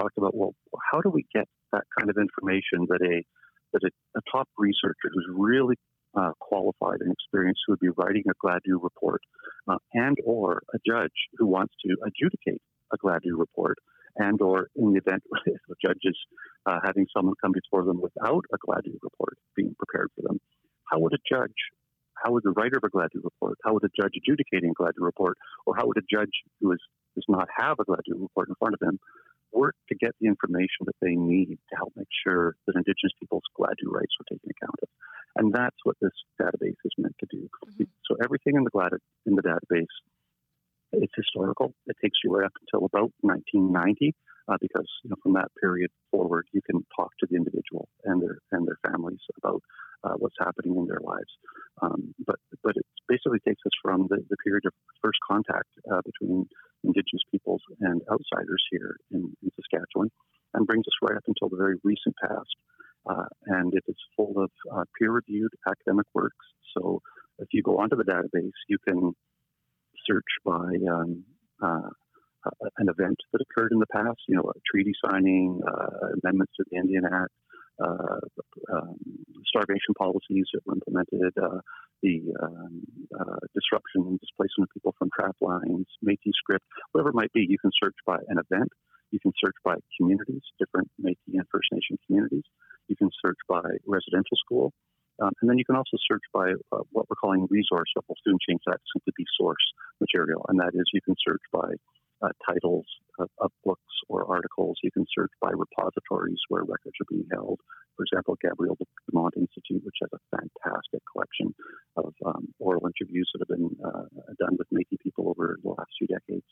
talked 0.00 0.16
about, 0.16 0.34
well, 0.34 0.54
how 0.90 1.00
do 1.02 1.10
we 1.10 1.26
get 1.34 1.48
that 1.72 1.84
kind 1.98 2.08
of 2.08 2.16
information 2.16 2.86
that 2.88 3.00
a 3.04 3.22
that 3.74 3.82
a, 3.84 3.90
a 4.16 4.20
top 4.32 4.48
researcher 4.56 5.12
who's 5.12 5.28
really 5.36 5.76
uh, 6.18 6.32
qualified 6.40 7.00
and 7.00 7.12
experienced 7.12 7.60
who 7.66 7.72
would 7.72 7.80
be 7.80 7.90
writing 7.96 8.24
a 8.28 8.46
Gladue 8.46 8.82
report, 8.82 9.22
uh, 9.68 9.78
and 9.92 10.16
or 10.24 10.62
a 10.74 10.78
judge 10.86 11.12
who 11.36 11.46
wants 11.46 11.74
to 11.84 11.96
adjudicate 12.04 12.60
a 12.92 12.98
Gladue 12.98 13.38
report, 13.38 13.78
and 14.16 14.40
or 14.42 14.68
in 14.74 14.92
the 14.92 14.98
event 14.98 15.22
if 15.46 15.60
the 15.68 15.76
judge 15.84 16.00
is 16.02 16.18
uh, 16.66 16.78
having 16.84 17.06
someone 17.14 17.34
come 17.42 17.52
before 17.52 17.84
them 17.84 18.00
without 18.00 18.44
a 18.52 18.58
Gladue 18.58 18.98
report 19.02 19.38
being 19.54 19.74
prepared 19.78 20.08
for 20.16 20.22
them, 20.22 20.40
how 20.90 20.98
would 20.98 21.12
a 21.12 21.22
judge, 21.30 21.58
how 22.14 22.32
would 22.32 22.42
the 22.42 22.50
writer 22.50 22.78
of 22.78 22.84
a 22.84 22.90
Gladue 22.90 23.22
report, 23.22 23.58
how 23.64 23.74
would 23.74 23.84
a 23.84 24.02
judge 24.02 24.14
adjudicating 24.16 24.70
a 24.70 24.82
Gladue 24.82 25.04
report, 25.04 25.36
or 25.66 25.76
how 25.76 25.86
would 25.86 25.98
a 25.98 26.06
judge 26.10 26.32
who 26.60 26.72
is, 26.72 26.80
does 27.14 27.26
not 27.28 27.48
have 27.56 27.76
a 27.78 27.84
Gladue 27.84 28.18
report 28.18 28.48
in 28.48 28.54
front 28.58 28.74
of 28.74 28.82
him 28.82 28.98
work 29.52 29.74
to 29.88 29.94
get 29.94 30.12
the 30.20 30.26
information 30.26 30.84
that 30.84 30.96
they 31.00 31.14
need 31.14 31.56
to 31.70 31.76
help 31.76 31.92
make 31.96 32.08
sure 32.26 32.54
that 32.66 32.76
Indigenous 32.76 33.16
people's 33.18 33.48
Gladue 33.58 33.90
rights 33.90 34.12
are 34.20 34.28
taken 34.28 34.50
account 34.50 34.76
of. 34.82 34.88
And 35.38 35.52
that's 35.52 35.76
what 35.84 35.96
this 36.00 36.12
database 36.40 36.76
is 36.84 36.92
meant 36.98 37.14
to 37.20 37.26
do. 37.30 37.48
Mm-hmm. 37.66 37.84
So 38.06 38.16
everything 38.22 38.56
in 38.56 38.64
the 38.64 38.70
Glad- 38.70 38.98
in 39.24 39.34
the 39.34 39.42
database, 39.42 39.94
it's 40.92 41.12
historical. 41.14 41.74
It 41.86 41.96
takes 42.02 42.18
you 42.24 42.34
right 42.34 42.46
up 42.46 42.52
until 42.60 42.86
about 42.86 43.12
1990, 43.20 44.14
uh, 44.48 44.56
because 44.60 44.88
you 45.04 45.10
know, 45.10 45.16
from 45.22 45.34
that 45.34 45.50
period 45.60 45.90
forward, 46.10 46.46
you 46.52 46.62
can 46.62 46.84
talk 46.96 47.12
to 47.20 47.26
the 47.30 47.36
individual 47.36 47.88
and 48.04 48.22
their 48.22 48.38
and 48.50 48.66
their 48.66 48.78
families 48.82 49.20
about 49.36 49.62
uh, 50.04 50.14
what's 50.16 50.36
happening 50.40 50.76
in 50.76 50.86
their 50.86 51.00
lives. 51.00 51.30
Um, 51.82 52.14
but 52.26 52.36
but 52.62 52.76
it 52.76 52.86
basically 53.08 53.40
takes 53.46 53.60
us 53.66 53.76
from 53.82 54.06
the, 54.08 54.24
the 54.30 54.36
period 54.44 54.64
of 54.66 54.72
first 55.02 55.18
contact 55.28 55.68
uh, 55.92 56.00
between 56.04 56.48
Indigenous 56.84 57.22
peoples 57.30 57.62
and 57.80 58.00
outsiders 58.10 58.64
here 58.70 58.96
in, 59.10 59.36
in, 59.42 59.50
Saskatchewan, 59.56 60.10
and 60.54 60.66
brings 60.66 60.86
us 60.86 60.96
right 61.02 61.16
up 61.16 61.24
until 61.26 61.48
the 61.48 61.56
very 61.56 61.76
recent 61.84 62.14
past. 62.22 62.54
Uh, 63.06 63.24
and 63.46 63.72
it 63.74 63.84
is 63.88 63.96
full 64.16 64.34
of 64.36 64.50
uh, 64.72 64.84
peer-reviewed 64.98 65.52
academic 65.68 66.06
works. 66.14 66.46
So 66.76 67.00
if 67.38 67.48
you 67.52 67.62
go 67.62 67.78
onto 67.78 67.96
the 67.96 68.04
database, 68.04 68.50
you 68.68 68.78
can 68.86 69.12
search 70.06 70.24
by 70.44 70.76
um, 70.90 71.24
uh, 71.62 71.90
an 72.78 72.88
event 72.88 73.16
that 73.32 73.40
occurred 73.42 73.72
in 73.72 73.78
the 73.78 73.86
past, 73.92 74.20
you 74.28 74.36
know, 74.36 74.50
a 74.50 74.60
treaty 74.70 74.92
signing, 75.04 75.60
uh, 75.66 76.08
amendments 76.22 76.52
to 76.56 76.64
the 76.70 76.76
Indian 76.76 77.04
Act, 77.04 77.32
uh, 77.82 78.18
um, 78.72 78.96
starvation 79.46 79.94
policies 79.96 80.46
that 80.52 80.60
were 80.66 80.74
implemented, 80.74 81.32
uh, 81.40 81.60
the 82.02 82.20
um, 82.42 82.82
uh, 83.18 83.38
disruption 83.54 84.02
and 84.06 84.20
displacement 84.20 84.68
of 84.68 84.74
people 84.74 84.94
from 84.98 85.10
trap 85.14 85.36
lines, 85.40 85.86
Métis 86.04 86.34
scrip, 86.34 86.62
whatever 86.92 87.10
it 87.10 87.14
might 87.14 87.32
be. 87.32 87.46
You 87.48 87.58
can 87.58 87.70
search 87.82 87.94
by 88.06 88.18
an 88.28 88.38
event. 88.38 88.70
You 89.10 89.20
can 89.20 89.32
search 89.42 89.56
by 89.64 89.76
communities, 89.96 90.42
different 90.58 90.90
Métis 91.00 91.16
and 91.32 91.48
First 91.50 91.68
Nation 91.72 91.98
communities. 92.06 92.44
You 92.88 92.96
can 92.96 93.10
search 93.24 93.38
by 93.48 93.64
residential 93.86 94.36
school. 94.36 94.72
Um, 95.20 95.32
and 95.42 95.50
then 95.50 95.58
you 95.58 95.64
can 95.64 95.74
also 95.74 95.98
search 96.06 96.22
by 96.32 96.52
uh, 96.72 96.84
what 96.92 97.10
we're 97.10 97.18
calling 97.20 97.46
resource. 97.50 97.90
So 97.94 98.02
we'll 98.06 98.16
soon 98.24 98.38
change 98.48 98.62
that 98.66 98.78
to 98.78 98.88
simply 98.94 99.12
be 99.16 99.24
source 99.36 99.64
material. 100.00 100.44
And 100.48 100.60
that 100.60 100.72
is 100.74 100.86
you 100.92 101.00
can 101.02 101.16
search 101.26 101.42
by 101.52 101.74
uh, 102.22 102.30
titles 102.46 102.86
of, 103.18 103.28
of, 103.38 103.50
books 103.64 103.94
or 104.08 104.26
articles. 104.26 104.78
You 104.82 104.90
can 104.90 105.06
search 105.14 105.30
by 105.40 105.50
repositories 105.50 106.38
where 106.48 106.62
records 106.62 106.94
are 107.00 107.10
being 107.10 107.26
held. 107.32 107.60
For 107.96 108.04
example, 108.04 108.36
Gabriel 108.42 108.76
Dumont 109.10 109.34
Institute, 109.36 109.82
which 109.84 109.98
has 110.02 110.10
a 110.14 110.36
fantastic 110.36 111.02
collection 111.12 111.54
of 111.96 112.14
um, 112.26 112.48
oral 112.58 112.86
interviews 112.86 113.28
that 113.34 113.42
have 113.42 113.58
been 113.58 113.70
uh, 113.84 114.06
done 114.38 114.58
with 114.58 114.66
Métis 114.74 114.98
people 115.02 115.28
over 115.30 115.58
the 115.62 115.68
last 115.68 115.90
few 115.98 116.06
decades, 116.06 116.46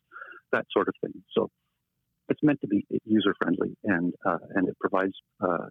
that 0.52 0.66
sort 0.72 0.88
of 0.88 0.94
thing. 1.02 1.22
So 1.34 1.50
it's 2.28 2.42
meant 2.42 2.60
to 2.60 2.66
be 2.66 2.84
user 3.04 3.34
friendly 3.40 3.76
and 3.84 4.12
uh, 4.26 4.38
and 4.54 4.68
it 4.68 4.76
provides 4.80 5.14
uh, 5.42 5.66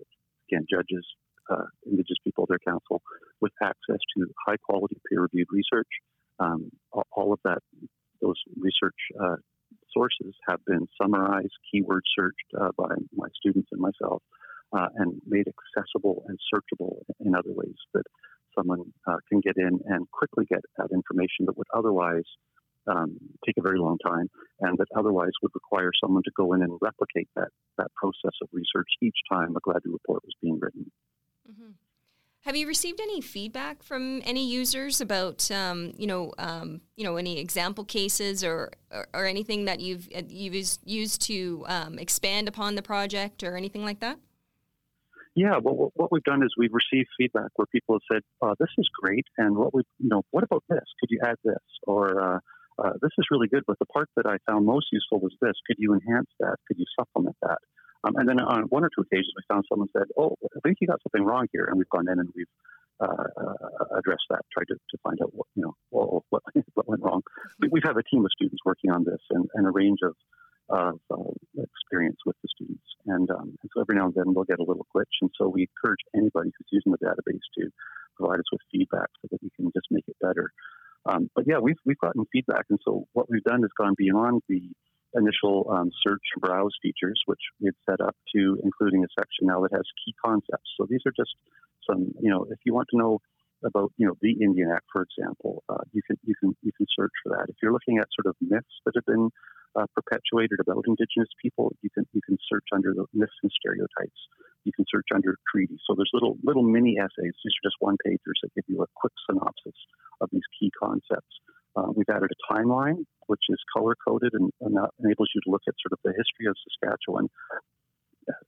again 0.49 0.65
judges, 0.69 1.05
uh, 1.51 1.65
Indigenous 1.85 2.17
people, 2.23 2.45
their 2.47 2.59
counsel, 2.65 3.01
with 3.41 3.51
access 3.61 3.99
to 4.17 4.25
high 4.47 4.57
quality 4.57 4.97
peer 5.09 5.21
reviewed 5.21 5.47
research. 5.51 5.89
Um, 6.39 6.69
all 7.11 7.31
of 7.31 7.39
that, 7.45 7.59
those 8.21 8.35
research 8.57 8.95
uh, 9.21 9.37
sources 9.91 10.35
have 10.49 10.59
been 10.67 10.85
summarized, 11.01 11.53
keyword 11.71 12.03
searched 12.17 12.49
uh, 12.59 12.69
by 12.77 12.93
my 13.13 13.27
students 13.39 13.69
and 13.71 13.81
myself, 13.81 14.21
and 14.73 15.21
made 15.25 15.45
accessible 15.47 16.25
and 16.27 16.37
searchable 16.53 16.97
in 17.21 17.35
other 17.35 17.51
ways 17.53 17.75
that 17.93 18.03
someone 18.57 18.83
can 19.29 19.39
get 19.39 19.55
in 19.57 19.79
and 19.85 20.09
quickly 20.11 20.45
get 20.49 20.59
that 20.77 20.89
information 20.93 21.45
that 21.45 21.57
would 21.57 21.67
otherwise 21.73 22.25
um, 22.87 23.17
take 23.45 23.55
a 23.57 23.61
very 23.61 23.79
long 23.79 23.97
time 24.05 24.29
and 24.59 24.77
that 24.77 24.87
otherwise 24.95 25.31
would 25.41 25.51
require 25.53 25.91
someone 26.01 26.23
to 26.23 26.31
go 26.35 26.53
in 26.53 26.61
and 26.61 26.77
replicate 26.81 27.29
that, 27.35 27.49
that 27.77 27.93
process 27.95 28.35
of 28.41 28.49
research 28.51 28.87
each 29.01 29.17
time 29.31 29.55
a 29.55 29.59
Gladue 29.61 29.93
report 29.93 30.23
was 30.23 30.33
being 30.41 30.59
written. 30.61 30.91
Mm-hmm. 31.49 31.71
Have 32.45 32.55
you 32.55 32.67
received 32.67 32.99
any 33.01 33.21
feedback 33.21 33.81
from 33.81 34.21
any 34.23 34.47
users 34.47 35.01
about, 35.01 35.49
um, 35.49 35.93
you 35.97 36.05
know, 36.05 36.31
um, 36.37 36.81
you 36.95 37.03
know, 37.03 37.15
any 37.15 37.39
example 37.39 37.83
cases 37.83 38.43
or, 38.43 38.71
or, 38.91 39.07
or 39.15 39.25
anything 39.25 39.65
that 39.65 39.79
you've 39.79 40.07
you've 40.29 40.77
used 40.85 41.21
to 41.23 41.65
um, 41.67 41.97
expand 41.97 42.47
upon 42.47 42.75
the 42.75 42.83
project 42.83 43.41
or 43.41 43.57
anything 43.57 43.83
like 43.83 43.99
that? 44.01 44.19
Yeah, 45.33 45.57
well, 45.61 45.91
what 45.95 46.11
we've 46.11 46.23
done 46.23 46.43
is 46.43 46.53
we've 46.55 46.71
received 46.71 47.09
feedback 47.17 47.49
where 47.55 47.65
people 47.65 47.95
have 47.95 48.01
said, 48.09 48.21
oh, 48.41 48.53
"This 48.59 48.69
is 48.77 48.87
great," 49.01 49.25
and 49.39 49.57
what 49.57 49.73
we, 49.73 49.81
you 49.97 50.07
know, 50.07 50.21
what 50.29 50.43
about 50.43 50.63
this? 50.69 50.85
Could 50.99 51.09
you 51.09 51.19
add 51.25 51.35
this? 51.43 51.63
Or 51.87 52.35
uh, 52.35 52.39
uh, 52.77 52.93
this 53.01 53.11
is 53.17 53.25
really 53.31 53.47
good, 53.47 53.63
but 53.67 53.79
the 53.79 53.85
part 53.85 54.09
that 54.15 54.25
I 54.25 54.37
found 54.49 54.65
most 54.65 54.87
useful 54.91 55.19
was 55.19 55.33
this. 55.41 55.53
Could 55.67 55.77
you 55.79 55.93
enhance 55.93 56.29
that? 56.39 56.57
Could 56.67 56.77
you 56.77 56.85
supplement 56.97 57.35
that? 57.41 57.59
Um, 58.03 58.15
and 58.17 58.29
then 58.29 58.39
on 58.39 58.63
one 58.69 58.83
or 58.83 58.89
two 58.93 59.01
occasions, 59.01 59.33
we 59.35 59.43
found 59.47 59.65
someone 59.69 59.89
said, 59.93 60.07
"Oh, 60.17 60.35
I 60.43 60.59
think 60.63 60.77
you 60.81 60.87
got 60.87 61.01
something 61.01 61.25
wrong 61.25 61.47
here," 61.51 61.65
and 61.65 61.77
we've 61.77 61.89
gone 61.89 62.09
in 62.09 62.19
and 62.19 62.29
we've 62.35 62.51
uh, 62.99 63.27
uh, 63.35 63.97
addressed 63.97 64.27
that, 64.29 64.41
tried 64.53 64.67
to, 64.69 64.75
to 64.75 64.97
find 65.03 65.19
out 65.21 65.33
what 65.33 65.47
you 65.55 65.63
know 65.63 65.73
what, 65.89 66.23
what, 66.29 66.43
what 66.73 66.87
went 66.87 67.01
wrong. 67.01 67.21
We, 67.59 67.81
had 67.83 67.97
a 67.97 68.03
team 68.03 68.23
of 68.23 68.31
students 68.31 68.63
working 68.63 68.91
on 68.91 69.03
this 69.03 69.19
and, 69.31 69.49
and 69.55 69.67
a 69.67 69.71
range 69.71 69.99
of 70.03 70.15
of 70.69 70.99
uh, 71.11 71.61
experience 71.61 72.17
with 72.25 72.35
the 72.41 72.49
students. 72.49 72.85
And, 73.05 73.29
um, 73.29 73.53
and, 73.61 73.69
so 73.73 73.81
every 73.81 73.95
now 73.95 74.05
and 74.05 74.15
then 74.15 74.33
we'll 74.33 74.49
get 74.49 74.57
a 74.57 74.65
little 74.65 74.87
glitch. 74.95 75.13
And 75.21 75.29
so 75.37 75.47
we 75.47 75.69
encourage 75.69 76.01
anybody 76.15 76.49
who's 76.57 76.67
using 76.71 76.91
the 76.91 76.97
database 76.97 77.45
to 77.59 77.69
provide 78.17 78.39
us 78.39 78.49
with 78.51 78.61
feedback 78.71 79.09
so 79.21 79.27
that 79.29 79.43
we 79.43 79.51
can 79.55 79.69
just 79.75 79.87
make 79.91 80.05
it 80.07 80.15
better. 80.19 80.49
Um, 81.05 81.29
but 81.35 81.45
yeah, 81.47 81.59
we've, 81.59 81.77
we've 81.85 81.99
gotten 81.99 82.25
feedback. 82.31 82.65
And 82.69 82.79
so 82.83 83.05
what 83.13 83.29
we've 83.29 83.43
done 83.43 83.63
is 83.63 83.71
gone 83.77 83.93
beyond 83.97 84.41
the 84.49 84.61
initial 85.13 85.67
um, 85.71 85.91
search 86.05 86.23
browse 86.39 86.73
features, 86.81 87.21
which 87.25 87.39
we've 87.61 87.77
set 87.89 88.01
up 88.01 88.15
to 88.35 88.59
including 88.63 89.03
a 89.03 89.07
section 89.17 89.47
now 89.47 89.61
that 89.61 89.71
has 89.71 89.83
key 90.03 90.13
concepts. 90.23 90.69
So 90.77 90.85
these 90.89 91.01
are 91.05 91.13
just 91.15 91.33
some, 91.89 92.11
you 92.19 92.29
know, 92.29 92.45
if 92.49 92.59
you 92.65 92.73
want 92.73 92.87
to 92.91 92.97
know 92.97 93.19
about, 93.63 93.91
you 93.97 94.05
know, 94.05 94.15
the 94.21 94.33
Indian 94.41 94.71
Act, 94.71 94.85
for 94.91 95.03
example, 95.03 95.63
uh, 95.69 95.83
you 95.93 96.01
can 96.05 96.17
you 96.23 96.35
can 96.39 96.55
you 96.61 96.71
can 96.75 96.85
search 96.97 97.11
for 97.23 97.29
that. 97.37 97.45
If 97.49 97.55
you're 97.61 97.71
looking 97.71 97.97
at 97.97 98.07
sort 98.13 98.27
of 98.29 98.35
myths 98.41 98.81
that 98.85 98.93
have 98.95 99.05
been 99.05 99.29
uh, 99.75 99.85
perpetuated 99.95 100.59
about 100.59 100.83
Indigenous 100.87 101.29
people, 101.41 101.73
you 101.81 101.89
can 101.89 102.05
you 102.13 102.21
can 102.21 102.37
search 102.49 102.65
under 102.73 102.93
the 102.93 103.05
myths 103.13 103.39
and 103.41 103.51
stereotypes. 103.51 104.19
You 104.65 104.73
can 104.75 104.85
search 104.89 105.07
under 105.13 105.37
treaties. 105.49 105.79
So 105.87 105.95
there's 105.95 106.11
little 106.13 106.37
little 106.43 106.63
mini 106.63 106.97
essays. 106.99 107.33
These 107.43 107.55
are 107.55 107.67
just 107.69 107.77
one 107.79 107.97
pagers 108.05 108.37
that 108.43 108.53
give 108.55 108.65
you 108.67 108.81
a 108.83 108.87
quick 108.95 109.13
synopsis 109.29 109.77
of 110.21 110.29
these 110.31 110.45
key 110.59 110.71
concepts. 110.77 111.33
Uh, 111.75 111.91
we've 111.95 112.09
added 112.09 112.29
a 112.31 112.53
timeline, 112.53 113.03
which 113.27 113.45
is 113.49 113.59
color 113.75 113.95
coded 114.07 114.33
and, 114.33 114.51
and 114.61 114.75
that 114.75 114.89
enables 114.99 115.29
you 115.35 115.41
to 115.43 115.51
look 115.51 115.63
at 115.67 115.75
sort 115.83 115.91
of 115.91 115.99
the 116.03 116.13
history 116.17 116.47
of 116.47 116.55
Saskatchewan 116.63 117.27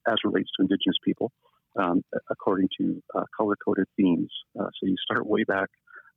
as 0.08 0.18
relates 0.24 0.50
to 0.58 0.64
Indigenous 0.64 0.98
people 1.04 1.32
um, 1.78 2.02
according 2.30 2.70
to 2.80 3.02
uh, 3.16 3.24
color 3.36 3.56
coded 3.64 3.86
themes. 3.96 4.32
Uh, 4.60 4.66
so 4.80 4.88
you 4.88 4.96
start 5.04 5.28
way 5.28 5.44
back 5.44 5.70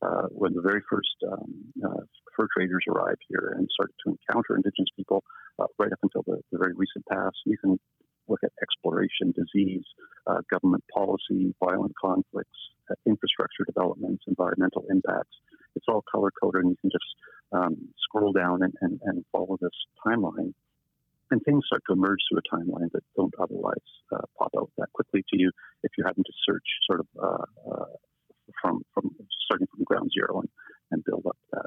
uh, 0.02 0.26
when 0.30 0.54
the 0.54 0.62
very 0.62 0.80
first 0.90 1.14
um, 1.30 1.54
uh, 1.84 2.00
fur 2.36 2.46
traders 2.56 2.84
arrived 2.88 3.20
here 3.28 3.54
and 3.56 3.68
started 3.72 3.94
to 4.04 4.16
encounter 4.16 4.56
Indigenous 4.56 4.88
people 4.96 5.22
uh, 5.58 5.66
right 5.78 5.92
up 5.92 5.98
until 6.02 6.22
the, 6.26 6.40
the, 6.50 6.58
very 6.58 6.72
recent 6.74 7.04
past. 7.10 7.36
You 7.44 7.58
can 7.58 7.78
look 8.30 8.40
at 8.44 8.52
exploration, 8.62 9.34
disease, 9.36 9.84
uh, 10.26 10.40
government 10.50 10.84
policy, 10.94 11.54
violent 11.60 11.92
conflicts, 12.00 12.58
infrastructure 13.06 13.64
developments, 13.66 14.24
environmental 14.26 14.84
impacts 14.90 15.36
it's 15.76 15.86
all 15.88 16.04
color 16.10 16.30
coded, 16.30 16.62
and 16.62 16.70
you 16.70 16.76
can 16.80 16.90
just 16.90 17.04
um, 17.52 17.76
scroll 17.98 18.32
down 18.32 18.62
and, 18.62 18.74
and, 18.80 19.00
and, 19.04 19.24
follow 19.32 19.56
this 19.60 19.70
timeline. 20.06 20.54
And 21.30 21.40
things 21.44 21.64
start 21.66 21.82
to 21.86 21.92
emerge 21.92 22.18
through 22.28 22.40
a 22.40 22.56
timeline 22.56 22.90
that 22.92 23.04
don't 23.16 23.34
otherwise 23.40 23.76
uh, 24.12 24.26
pop 24.36 24.50
out 24.58 24.70
that 24.78 24.92
quickly 24.92 25.22
to 25.30 25.38
you 25.38 25.50
if 25.84 25.92
you're 25.96 26.06
having 26.06 26.24
to 26.24 26.32
search 26.44 26.64
sort 26.88 27.00
of 27.00 27.06
uh, 27.22 27.70
uh, 27.70 27.84
from, 28.60 28.82
from 28.92 29.10
starting 29.44 29.68
from 29.68 29.84
ground 29.84 30.10
zero 30.12 30.40
and, 30.40 30.48
and 30.90 31.04
build 31.04 31.24
up 31.26 31.36
that. 31.52 31.66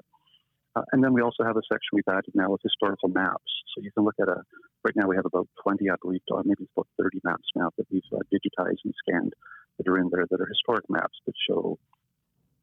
Uh, 0.75 0.82
and 0.92 1.03
then 1.03 1.13
we 1.13 1.22
also 1.22 1.44
have 1.44 1.58
a 1.58 1.62
section 1.72 1.94
we've 1.94 2.10
added 2.10 2.34
now 2.34 2.50
with 2.50 2.62
historical 2.63 3.10
maps. 3.10 3.51
So 3.75 3.82
you 3.82 3.92
can 3.92 4.03
look 4.03 4.15
at 4.22 4.27
a, 4.27 4.42
right 4.84 4.96
now 4.96 5.08
we 5.08 5.15
have 5.15 5.25
about 5.25 5.48
20, 5.62 5.89
I 5.89 5.96
believe, 6.01 6.22
or 6.32 6.42
maybe 6.44 6.63
it's 6.63 6.72
about 6.75 6.88
30 6.98 7.20
maps 7.24 7.48
now 7.56 7.70
that 7.77 7.86
we've 7.92 8.01
uh, 8.13 8.25
digitized 8.34 8.82
and 8.86 8.94
scanned 9.08 9.34
that 9.77 9.88
are 9.88 9.98
in 9.98 10.10
there 10.12 10.25
that 10.30 10.42
are 10.42 10.48
historic 10.48 10.86
maps 10.89 11.18
that 11.25 11.34
show 11.48 11.77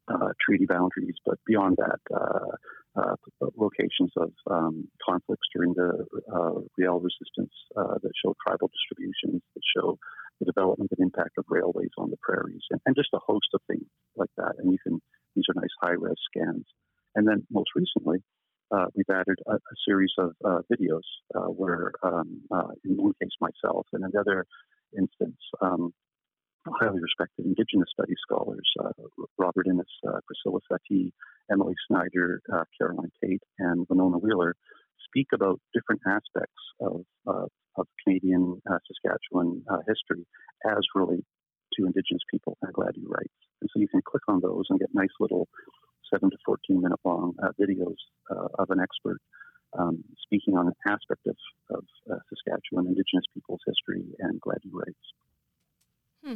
uh, 0.09 0.33
treaty 0.45 0.67
boundaries, 0.67 1.15
but 1.25 1.39
beyond 1.47 1.77
that, 1.77 2.01
uh, 2.13 3.01
uh, 3.01 3.15
locations 3.57 4.11
of 4.17 4.33
um, 4.51 4.89
conflicts 5.09 5.47
during 5.55 5.73
the 5.75 6.05
uh, 6.35 6.61
Riel 6.77 6.99
resistance 6.99 7.53
that 7.77 8.11
show 8.25 8.35
tribal 8.45 8.69
distributions, 8.69 9.43
that 9.55 9.63
show 9.77 9.99
the 10.41 10.47
development 10.47 10.91
and 10.91 11.05
impact 11.07 11.39
of 11.39 11.45
railways 11.49 11.91
on 11.99 12.11
the 12.11 12.17
prairies, 12.21 12.63
and, 12.71 12.81
and 12.87 12.97
just 12.97 13.11
a 13.15 13.19
host 13.25 13.47
of 13.55 13.61
things 13.69 13.87
like 14.17 14.31
that. 14.37 14.55
And 14.59 14.73
you 14.73 14.79
can 14.83 15.01
these 15.37 15.45
are 15.49 15.61
nice 15.61 15.71
high 15.81 15.95
res 15.97 16.17
scans. 16.27 16.65
And 17.15 17.27
then 17.27 17.47
most 17.51 17.71
recently, 17.75 18.19
uh, 18.73 18.87
we've 18.95 19.11
added 19.11 19.39
a, 19.47 19.55
a 19.55 19.77
series 19.87 20.13
of 20.19 20.33
uh, 20.45 20.61
videos 20.73 21.07
uh, 21.35 21.49
where, 21.49 21.93
um, 22.03 22.43
in 22.85 22.97
one 22.97 23.13
case, 23.21 23.31
myself, 23.41 23.87
and 23.93 24.05
another 24.05 24.47
instance, 24.97 25.39
um, 25.61 25.93
highly 26.81 27.01
respected 27.01 27.47
Indigenous 27.47 27.89
studies 27.93 28.19
scholars, 28.23 28.69
uh, 28.85 28.93
Robert 29.39 29.67
Innes, 29.67 29.87
uh, 30.07 30.21
Priscilla 30.27 30.61
Settee, 30.71 31.13
Emily 31.51 31.75
Snyder, 31.89 32.43
uh, 32.53 32.65
Caroline 32.79 33.11
Tait, 33.23 33.43
and 33.59 33.87
Winona 33.89 34.19
Wheeler, 34.19 34.55
speak 35.07 35.29
about 35.35 35.59
different 35.75 36.01
aspects 36.07 36.63
of, 36.81 37.05
of 37.27 37.87
Canadian 38.05 38.61
uh, 38.71 38.79
Saskatchewan 38.87 39.63
uh, 39.71 39.79
history 39.89 40.27
as 40.67 40.81
relate 40.95 41.25
to 41.75 41.87
Indigenous 41.87 42.23
people 42.31 42.57
and 42.63 42.73
Gladue 42.75 43.09
rights. 43.09 43.35
And 43.61 43.71
so 43.73 43.81
you 43.81 43.89
can 43.89 44.03
click 44.05 44.23
on 44.29 44.41
those 44.41 44.65
and 44.71 44.79
get 44.79 44.89
nice 44.93 45.15
little 45.19 45.49
7 46.13 46.31
to 46.31 46.37
14 46.45 46.83
minute 46.83 46.99
long 47.05 47.35
uh, 47.43 47.49
videos 47.61 47.97
of 48.59 48.71
an 48.71 48.81
expert 48.81 49.19
um, 49.79 50.03
speaking 50.23 50.57
on 50.57 50.67
an 50.67 50.75
aspect 50.87 51.27
of, 51.27 51.37
of 51.71 51.85
Saskatchewan 52.29 52.87
Indigenous 52.87 53.25
people's 53.35 53.61
history 53.67 54.05
and 54.19 54.41
Gladue 54.41 54.73
rights. 54.73 54.99
Hmm. 56.25 56.35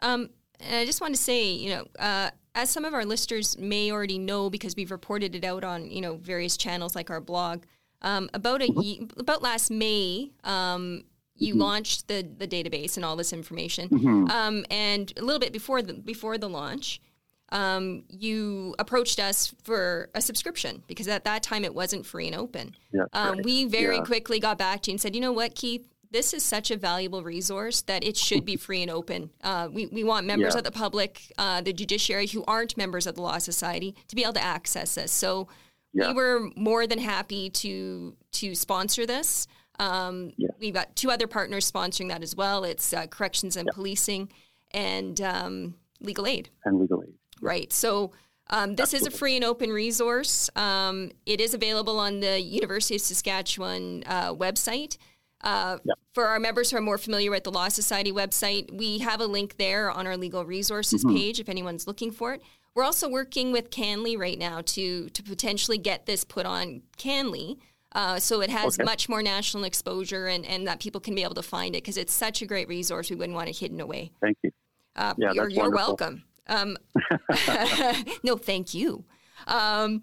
Um, 0.00 0.30
and 0.60 0.76
I 0.76 0.84
just 0.84 1.00
want 1.00 1.14
to 1.14 1.20
say, 1.20 1.50
you 1.50 1.70
know, 1.70 1.86
uh, 1.98 2.30
as 2.54 2.70
some 2.70 2.84
of 2.84 2.94
our 2.94 3.04
listeners 3.04 3.56
may 3.58 3.90
already 3.92 4.18
know, 4.18 4.50
because 4.50 4.74
we've 4.76 4.90
reported 4.90 5.34
it 5.34 5.44
out 5.44 5.64
on, 5.64 5.90
you 5.90 6.00
know, 6.00 6.16
various 6.16 6.56
channels 6.56 6.94
like 6.94 7.10
our 7.10 7.20
blog, 7.20 7.62
um, 8.02 8.28
about 8.34 8.62
a 8.62 9.08
about 9.16 9.42
last 9.42 9.70
May, 9.70 10.30
um, 10.44 11.04
you 11.34 11.54
mm-hmm. 11.54 11.62
launched 11.62 12.08
the 12.08 12.28
the 12.36 12.46
database 12.46 12.96
and 12.96 13.04
all 13.04 13.16
this 13.16 13.32
information, 13.32 13.88
mm-hmm. 13.88 14.30
um, 14.30 14.64
and 14.70 15.12
a 15.16 15.22
little 15.22 15.40
bit 15.40 15.52
before 15.52 15.82
the 15.82 15.94
before 15.94 16.38
the 16.38 16.48
launch, 16.48 17.00
um, 17.50 18.04
you 18.08 18.74
approached 18.78 19.18
us 19.20 19.54
for 19.64 20.08
a 20.14 20.20
subscription 20.20 20.82
because 20.86 21.08
at 21.08 21.24
that 21.24 21.42
time 21.42 21.64
it 21.64 21.74
wasn't 21.74 22.04
free 22.06 22.26
and 22.26 22.36
open. 22.36 22.74
Yeah, 22.92 23.04
um, 23.12 23.38
We 23.44 23.64
very 23.66 23.96
yeah. 23.96 24.02
quickly 24.02 24.38
got 24.40 24.58
back 24.58 24.82
to 24.82 24.90
you 24.90 24.94
and 24.94 25.00
said, 25.00 25.14
you 25.14 25.20
know 25.20 25.32
what, 25.32 25.54
Keith, 25.54 25.86
this 26.10 26.32
is 26.32 26.42
such 26.42 26.70
a 26.70 26.76
valuable 26.76 27.22
resource 27.22 27.82
that 27.82 28.02
it 28.02 28.16
should 28.16 28.44
be 28.44 28.56
free 28.56 28.80
and 28.82 28.90
open. 28.90 29.30
Uh, 29.42 29.68
we, 29.70 29.86
we 29.86 30.04
want 30.04 30.26
members 30.26 30.54
Yeah. 30.54 30.58
of 30.58 30.64
the 30.64 30.70
public, 30.70 31.32
uh, 31.38 31.60
the 31.60 31.72
judiciary 31.72 32.26
who 32.26 32.44
aren't 32.46 32.76
members 32.76 33.06
of 33.06 33.14
the 33.14 33.22
Law 33.22 33.38
Society, 33.38 33.94
to 34.08 34.16
be 34.16 34.22
able 34.22 34.32
to 34.34 34.42
access 34.42 34.94
this. 34.94 35.12
So 35.12 35.48
we 35.92 36.12
were 36.12 36.48
more 36.56 36.86
than 36.86 36.98
happy 36.98 37.50
to 37.50 38.14
to 38.32 38.54
sponsor 38.54 39.04
this. 39.04 39.46
Um. 39.80 40.32
We've 40.60 40.74
got 40.74 40.94
two 40.96 41.10
other 41.10 41.26
partners 41.26 41.70
sponsoring 41.70 42.08
that 42.08 42.22
as 42.22 42.34
well. 42.36 42.62
It's 42.64 42.92
uh, 42.92 43.06
Corrections 43.08 43.56
and. 43.56 43.68
Policing 43.72 44.30
and 44.72 45.20
um, 45.20 45.74
Legal 46.00 46.26
Aid. 46.26 46.50
and 46.64 46.78
legal 46.80 47.02
aid. 47.02 47.14
Right. 47.40 47.72
So 47.72 48.12
um, 48.50 48.76
this 48.76 48.94
is 48.94 49.06
a 49.06 49.10
free 49.10 49.36
and 49.36 49.44
open 49.44 49.70
resource. 49.70 50.48
Um, 50.56 51.10
it 51.26 51.40
is 51.40 51.54
available 51.54 51.98
on 51.98 52.20
the 52.20 52.40
University 52.40 52.94
of 52.96 53.00
Saskatchewan 53.02 54.04
uh, 54.06 54.34
website. 54.34 54.96
Uh, 55.42 55.78
Yeah. 55.84 55.94
For 56.14 56.26
our 56.26 56.40
members 56.40 56.70
who 56.70 56.76
are 56.78 56.80
more 56.80 56.98
familiar 56.98 57.30
with 57.30 57.44
the 57.44 57.52
Law 57.52 57.68
Society 57.68 58.10
website, 58.10 58.76
we 58.76 58.98
have 58.98 59.20
a 59.20 59.26
link 59.26 59.56
there 59.56 59.90
on 59.90 60.06
our 60.06 60.16
legal 60.16 60.44
resources 60.44 61.04
Mm-hmm. 61.04 61.16
page 61.16 61.40
if 61.40 61.48
anyone's 61.48 61.86
looking 61.86 62.10
for 62.10 62.34
it. 62.34 62.42
We're 62.74 62.84
also 62.84 63.08
working 63.08 63.52
with 63.52 63.70
CanLII 63.70 64.16
right 64.18 64.38
now 64.38 64.60
to 64.62 65.08
to 65.10 65.22
potentially 65.22 65.78
get 65.78 66.06
this 66.06 66.24
put 66.24 66.46
on 66.46 66.82
CanLII. 66.96 67.58
Uh, 67.92 68.18
so 68.18 68.40
it 68.40 68.50
has 68.50 68.78
Okay. 68.78 68.84
much 68.84 69.08
more 69.08 69.22
national 69.22 69.64
exposure 69.64 70.26
and, 70.26 70.44
and 70.44 70.66
that 70.68 70.78
people 70.78 71.00
can 71.00 71.14
be 71.14 71.22
able 71.22 71.34
to 71.34 71.42
find 71.42 71.74
it 71.74 71.82
because 71.82 71.96
it's 71.96 72.12
such 72.12 72.42
a 72.42 72.46
great 72.46 72.68
resource. 72.68 73.08
We 73.10 73.16
wouldn't 73.16 73.34
want 73.34 73.48
it 73.48 73.56
hidden 73.58 73.80
away. 73.80 74.12
Thank 74.20 74.36
you. 74.42 74.50
Uh, 74.94 75.14
Yeah, 75.16 75.32
you're, 75.32 75.48
you're 75.48 75.70
welcome. 75.70 76.24
Um, 76.48 76.76
no, 78.22 78.36
thank 78.36 78.74
you. 78.74 79.04
Um, 79.46 80.02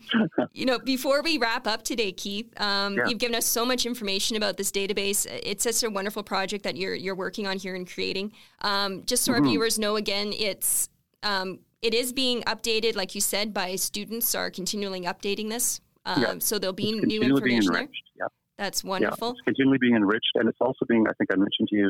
you 0.54 0.66
know, 0.66 0.80
before 0.80 1.22
we 1.22 1.38
wrap 1.38 1.68
up 1.68 1.84
today, 1.84 2.12
Keith, 2.12 2.50
um, 2.60 2.96
Yeah. 2.96 3.04
you've 3.08 3.20
given 3.20 3.36
us 3.36 3.46
so 3.46 3.66
much 3.66 3.86
information 3.86 4.38
about 4.38 4.58
this 4.58 4.72
database. 4.72 5.28
It's 5.44 5.64
such 5.64 5.84
a 5.84 5.90
wonderful 5.90 6.24
project 6.24 6.64
that 6.64 6.78
you're 6.78 6.96
you're 6.96 7.16
working 7.16 7.46
on 7.46 7.58
here 7.58 7.76
and 7.76 7.88
creating. 7.92 8.32
Um, 8.62 9.04
just 9.06 9.24
so 9.24 9.34
Mm-hmm. 9.34 9.44
our 9.44 9.50
viewers 9.50 9.78
know, 9.78 9.98
again, 9.98 10.32
it's 10.34 10.90
um, 11.24 11.60
it 11.82 11.94
is 11.94 12.14
being 12.14 12.42
updated, 12.44 12.96
like 12.96 13.14
you 13.14 13.22
said, 13.22 13.54
by 13.54 13.76
students 13.76 14.34
are 14.34 14.50
continually 14.50 15.02
updating 15.02 15.50
this. 15.50 15.82
Um, 16.06 16.22
Yeah. 16.22 16.34
So 16.40 16.58
there'll 16.58 16.74
be 16.74 16.90
It's 16.92 17.06
new 17.06 17.22
information 17.22 17.74
there. 17.74 17.90
Yeah. 18.18 18.28
That's 18.58 18.84
Yeah, 18.84 18.90
wonderful. 18.92 19.32
it's 19.32 19.42
continually 19.42 19.80
being 19.80 19.96
enriched, 19.96 20.32
and 20.36 20.48
it's 20.48 20.62
also 20.62 20.86
being. 20.88 21.06
I 21.10 21.14
think 21.18 21.30
I 21.32 21.36
mentioned 21.36 21.68
to 21.70 21.76
you 21.76 21.90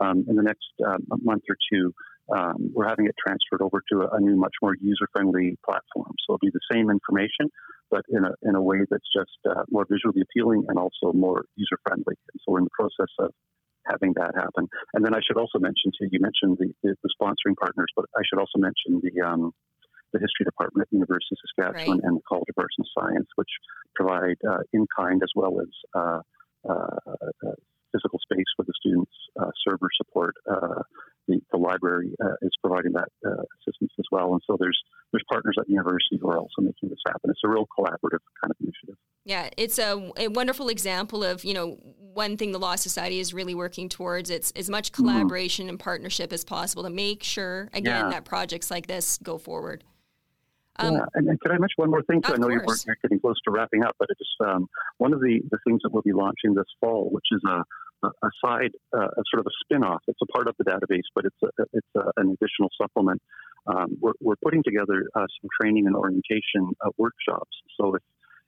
um, 0.00 0.24
in 0.28 0.36
the 0.36 0.42
next 0.42 0.70
uh, 0.86 0.96
month 1.22 1.42
or 1.50 1.56
two. 1.70 1.92
Um, 2.32 2.70
we're 2.72 2.88
having 2.88 3.06
it 3.06 3.14
transferred 3.18 3.60
over 3.60 3.82
to 3.92 4.02
a, 4.02 4.16
a 4.16 4.20
new, 4.20 4.36
much 4.36 4.54
more 4.62 4.74
user-friendly 4.80 5.58
platform. 5.64 6.12
So 6.24 6.34
it'll 6.34 6.38
be 6.38 6.50
the 6.52 6.68
same 6.72 6.90
information, 6.90 7.50
but 7.90 8.02
in 8.08 8.24
a 8.24 8.32
in 8.48 8.54
a 8.54 8.62
way 8.62 8.78
that's 8.90 9.10
just 9.14 9.38
uh, 9.48 9.64
more 9.70 9.86
visually 9.90 10.22
appealing 10.22 10.64
and 10.68 10.78
also 10.78 11.12
more 11.12 11.44
user-friendly. 11.56 12.14
And 12.32 12.40
so 12.40 12.52
we're 12.52 12.58
in 12.58 12.64
the 12.64 12.78
process 12.78 13.12
of 13.18 13.30
having 13.86 14.14
that 14.16 14.32
happen. 14.34 14.66
And 14.94 15.04
then 15.04 15.14
I 15.14 15.20
should 15.20 15.36
also 15.36 15.58
mention 15.58 15.92
too. 15.92 16.08
You 16.10 16.20
mentioned 16.20 16.56
the, 16.58 16.72
the, 16.82 16.96
the 17.02 17.10
sponsoring 17.20 17.56
partners, 17.60 17.92
but 17.94 18.06
I 18.16 18.22
should 18.24 18.38
also 18.38 18.58
mention 18.58 19.00
the 19.04 19.20
um, 19.20 19.52
the 20.14 20.20
history 20.20 20.44
department 20.44 20.82
at 20.86 20.90
the 20.90 20.96
University 20.96 21.34
of 21.34 21.42
Saskatchewan 21.44 21.98
Right. 21.98 22.06
and 22.06 22.16
the 22.16 22.22
College 22.28 22.48
of 22.48 22.56
Arts 22.56 22.76
and 22.78 22.88
Science, 22.96 23.28
which 23.34 23.50
provide 23.94 24.38
uh, 24.48 24.62
in 24.72 24.86
kind 24.96 25.20
as 25.22 25.32
well 25.34 25.60
as 25.60 25.68
uh, 25.94 26.20
uh, 26.70 26.96
uh, 27.44 27.56
physical 27.92 28.18
space 28.22 28.46
for 28.56 28.64
the 28.64 28.72
students, 28.80 29.12
uh, 29.40 29.50
server 29.66 29.88
support. 29.96 30.34
The, 31.26 31.40
the 31.52 31.56
library 31.58 32.14
uh, 32.22 32.34
is 32.42 32.50
providing 32.62 32.92
that 32.92 33.08
uh, 33.26 33.42
assistance 33.60 33.92
as 33.98 34.04
well, 34.12 34.32
and 34.32 34.42
so 34.46 34.56
there's 34.60 34.78
there's 35.10 35.24
partners 35.30 35.56
at 35.58 35.66
the 35.66 35.72
university 35.72 36.18
who 36.20 36.28
are 36.28 36.38
also 36.38 36.60
making 36.60 36.90
this 36.90 36.98
happen. 37.06 37.30
It's 37.30 37.40
a 37.44 37.48
real 37.48 37.66
collaborative 37.78 38.20
kind 38.40 38.50
of 38.50 38.56
initiative. 38.60 38.96
Yeah, 39.24 39.48
it's 39.56 39.78
a, 39.78 40.12
a 40.18 40.28
wonderful 40.28 40.68
example 40.68 41.24
of 41.24 41.44
you 41.44 41.54
know 41.54 41.78
one 41.98 42.36
thing 42.36 42.52
the 42.52 42.58
Law 42.58 42.76
Society 42.76 43.20
is 43.20 43.32
really 43.32 43.54
working 43.54 43.88
towards. 43.88 44.28
It's 44.28 44.50
as 44.52 44.68
much 44.68 44.92
collaboration 44.92 45.68
and 45.68 45.78
partnership 45.78 46.32
as 46.32 46.44
possible 46.44 46.82
to 46.82 46.90
make 46.90 47.22
sure 47.22 47.70
again 47.72 48.04
Yeah. 48.04 48.10
that 48.10 48.24
projects 48.26 48.70
like 48.70 48.86
this 48.86 49.18
go 49.22 49.38
forward. 49.38 49.82
Um, 50.76 50.94
yeah, 50.94 51.04
and, 51.14 51.28
and 51.28 51.40
could 51.40 51.52
I 51.52 51.54
mention 51.54 51.76
one 51.76 51.90
more 51.90 52.02
thing 52.02 52.20
too? 52.20 52.34
I 52.34 52.36
know 52.36 52.48
you're, 52.48 52.64
you're 52.86 52.96
getting 53.00 53.20
close 53.20 53.40
to 53.44 53.50
wrapping 53.52 53.84
up, 53.84 53.94
but 53.98 54.08
it's 54.10 54.28
um, 54.44 54.68
one 54.98 55.14
of 55.14 55.20
the, 55.20 55.40
the 55.50 55.58
things 55.64 55.80
that 55.84 55.92
we'll 55.92 56.02
be 56.02 56.12
launching 56.12 56.54
this 56.54 56.66
fall, 56.80 57.08
which 57.10 57.26
is 57.30 57.40
a, 57.46 57.62
a, 58.06 58.30
side, 58.44 58.72
uh, 58.96 59.06
a 59.06 59.22
sort 59.30 59.40
of 59.40 59.46
a 59.46 59.54
spin-off. 59.62 60.02
It's 60.08 60.20
a 60.22 60.26
part 60.26 60.48
of 60.48 60.54
the 60.58 60.64
database, 60.64 61.08
but 61.14 61.24
it's 61.24 61.36
a, 61.42 61.64
it's 61.72 61.88
a, 61.96 62.20
an 62.20 62.36
additional 62.36 62.70
supplement. 62.80 63.20
Um, 63.66 63.96
we're, 64.00 64.12
we're 64.20 64.36
putting 64.42 64.62
together 64.62 65.04
uh, 65.14 65.26
some 65.40 65.48
training 65.60 65.86
and 65.86 65.96
orientation 65.96 66.74
uh, 66.84 66.90
workshops. 66.98 67.56
So 67.80 67.94
if 67.94 68.02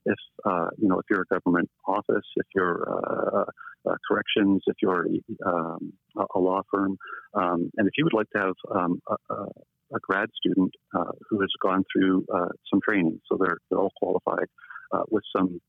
if 0.06 0.18
uh, 0.44 0.68
you 0.78 0.88
know 0.88 0.98
if 0.98 1.06
you're 1.10 1.22
a 1.22 1.34
government 1.34 1.68
office, 1.86 2.24
if 2.36 2.46
you're 2.54 2.88
uh, 2.88 3.44
uh, 3.88 3.96
corrections, 4.08 4.62
if 4.66 4.76
you're 4.80 5.06
um, 5.44 5.92
a, 6.34 6.38
law 6.38 6.62
firm, 6.72 6.96
um, 7.34 7.70
and 7.76 7.86
if 7.86 7.92
you 7.98 8.04
would 8.04 8.14
like 8.14 8.30
to 8.30 8.38
have 8.38 8.54
um, 8.74 9.00
a, 9.08 9.34
a, 9.34 9.98
grad 10.00 10.28
student 10.36 10.72
uh, 10.96 11.12
who 11.28 11.40
has 11.40 11.50
gone 11.60 11.84
through 11.92 12.24
uh, 12.32 12.48
some 12.70 12.80
training, 12.88 13.20
so 13.28 13.36
they're 13.38 13.58
they're 13.68 13.80
all 13.80 13.92
qualified 14.00 14.46
uh, 14.92 15.02
with 15.10 15.24
some 15.36 15.60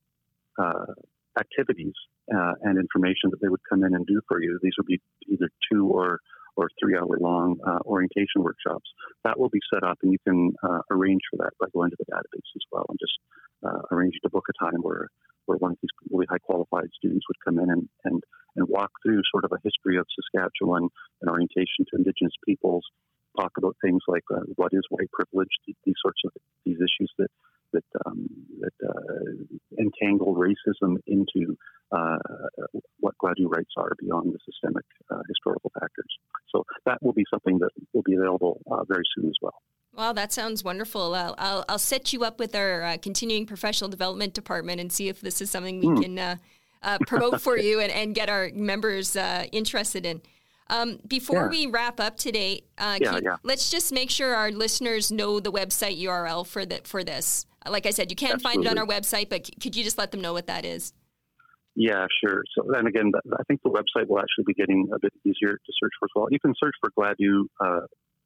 activities 1.40 1.94
uh, 2.34 2.54
and 2.64 2.78
information 2.78 3.30
that 3.32 3.40
they 3.42 3.50
would 3.50 3.62
come 3.70 3.84
in 3.84 3.94
and 3.94 4.06
do 4.06 4.22
for 4.28 4.42
you. 4.42 4.60
These 4.62 4.74
would 4.78 4.88
be 4.88 5.02
either 5.28 5.50
two 5.72 5.88
or 5.88 6.20
or 6.58 6.70
three 6.82 6.98
hour 6.98 7.18
long 7.22 7.56
uh, 7.66 7.80
orientation 7.86 8.42
workshops. 8.42 8.90
That 9.24 9.40
will 9.40 9.50
be 9.50 9.60
set 9.72 9.84
up, 9.84 10.00
and 10.02 10.12
you 10.12 10.18
can 10.28 10.54
uh, 10.64 10.82
arrange 10.90 11.22
for 11.30 11.38
that 11.38 11.52
by 11.60 11.68
going 11.72 11.92
to 11.92 11.98
the 12.00 12.12
database 12.12 12.50
as 12.56 12.66
well 12.72 12.86
and 12.90 12.98
just 13.00 13.14
uh, 13.64 13.82
arrange 13.96 14.16
to 14.24 14.30
book 14.30 14.46
a 14.50 14.66
time 14.66 14.82
where 14.82 15.08
where 15.46 15.58
one 15.60 15.72
of 15.72 15.78
these 15.82 15.92
really 16.12 16.26
high 16.30 16.40
qualified 16.40 16.90
students 16.98 17.26
would 17.30 17.38
come 17.46 17.60
in 17.64 17.70
and, 17.70 17.88
and 18.04 18.24
and 18.58 18.68
walk 18.68 18.92
through 19.06 19.22
sort 19.32 19.46
of 19.46 19.52
a 19.54 19.62
history 19.64 19.98
of 19.98 20.06
Saskatchewan 20.18 20.90
and 21.22 21.30
orientation 21.30 21.86
to 21.90 21.98
Indigenous 21.98 22.34
peoples. 22.46 22.84
Talk 23.40 23.52
about 23.58 23.76
things 23.84 24.02
like 24.08 24.24
uh, 24.34 24.42
what 24.56 24.72
is 24.74 24.82
white 24.90 25.12
privilege, 25.12 25.54
these, 25.68 25.76
these 25.86 25.96
sorts 26.02 26.22
of 26.26 26.32
these 26.66 26.78
issues 26.78 27.12
that 27.20 27.30
that 27.74 27.86
um, 28.06 28.28
that 28.62 28.74
uh, 28.82 29.56
entangle 29.78 30.36
racism 30.36 30.96
into 31.08 31.56
uh, 31.92 32.18
what 33.00 33.14
Gladue 33.24 33.48
rights 33.50 33.72
are 33.78 33.92
beyond 34.00 34.34
the 34.34 34.40
systemic 34.46 34.84
uh, 35.10 35.22
historical 35.30 35.72
factors. 35.80 36.12
So 36.54 36.64
that 36.86 37.02
will 37.02 37.14
be 37.14 37.24
something 37.32 37.60
that 37.60 37.70
will 37.94 38.04
be 38.04 38.16
available 38.16 38.62
uh, 38.70 38.84
very 38.88 39.04
soon 39.16 39.28
as 39.30 39.36
well. 39.42 39.54
Well, 39.94 40.14
that 40.14 40.32
sounds 40.34 40.64
wonderful. 40.64 41.16
I'll, 41.16 41.36
I'll, 41.38 41.66
I'll 41.70 41.80
set 41.80 42.14
you 42.14 42.24
up 42.24 42.40
with 42.40 42.56
our 42.56 42.84
uh, 42.84 42.98
continuing 43.02 43.46
professional 43.46 43.90
development 43.90 44.34
department 44.34 44.80
and 44.82 44.92
see 44.92 45.08
if 45.10 45.22
this 45.22 45.42
is 45.42 45.50
something 45.50 45.80
we 45.80 45.88
Hmm. 45.88 46.02
can 46.02 46.20
uh, 46.20 46.36
uh, 46.84 46.98
promote 47.08 47.42
for 47.42 47.58
you 47.58 47.80
and, 47.80 47.92
and 47.92 48.14
get 48.14 48.30
our 48.30 48.52
members 48.54 49.16
uh, 49.16 49.46
interested 49.52 50.06
in. 50.06 50.22
Um, 50.70 51.00
before 51.08 51.44
Yeah. 51.44 51.50
we 51.50 51.66
wrap 51.68 52.00
up 52.00 52.18
today, 52.18 52.64
uh, 52.78 52.98
Yeah, 53.02 53.20
yeah. 53.24 53.38
let's 53.44 53.72
just 53.72 53.92
make 53.94 54.10
sure 54.12 54.36
our 54.36 54.52
listeners 54.52 55.12
know 55.12 55.40
the 55.40 55.52
website 55.52 55.98
URL 56.00 56.46
for 56.46 56.66
the, 56.66 56.82
for 56.84 57.04
this. 57.04 57.46
Like 57.72 57.86
I 57.86 57.92
said, 57.92 58.10
you 58.12 58.16
can 58.16 58.40
find 58.40 58.64
it 58.64 58.68
on 58.70 58.78
our 58.78 58.86
website, 58.86 59.30
but 59.30 59.48
c- 59.48 59.54
could 59.62 59.76
you 59.76 59.84
just 59.84 59.98
let 59.98 60.12
them 60.12 60.22
know 60.22 60.34
what 60.34 60.48
that 60.48 60.64
is? 60.66 60.94
Yeah, 61.76 62.08
sure. 62.24 62.44
So 62.56 62.64
then 62.74 62.88
again, 62.88 63.12
I 63.40 63.44
think 63.48 63.62
the 63.64 63.70
website 63.70 64.08
will 64.08 64.20
actually 64.20 64.46
be 64.48 64.54
getting 64.56 64.90
a 64.94 65.00
bit 65.00 65.14
easier 65.26 65.54
to 65.54 65.74
search 65.80 65.92
for 66.00 66.06
as 66.06 66.12
well. 66.16 66.28
You 66.32 66.40
can 66.40 66.54
search 66.60 66.74
for 66.82 66.90
Gladue 66.98 67.44
uh, 67.64 67.82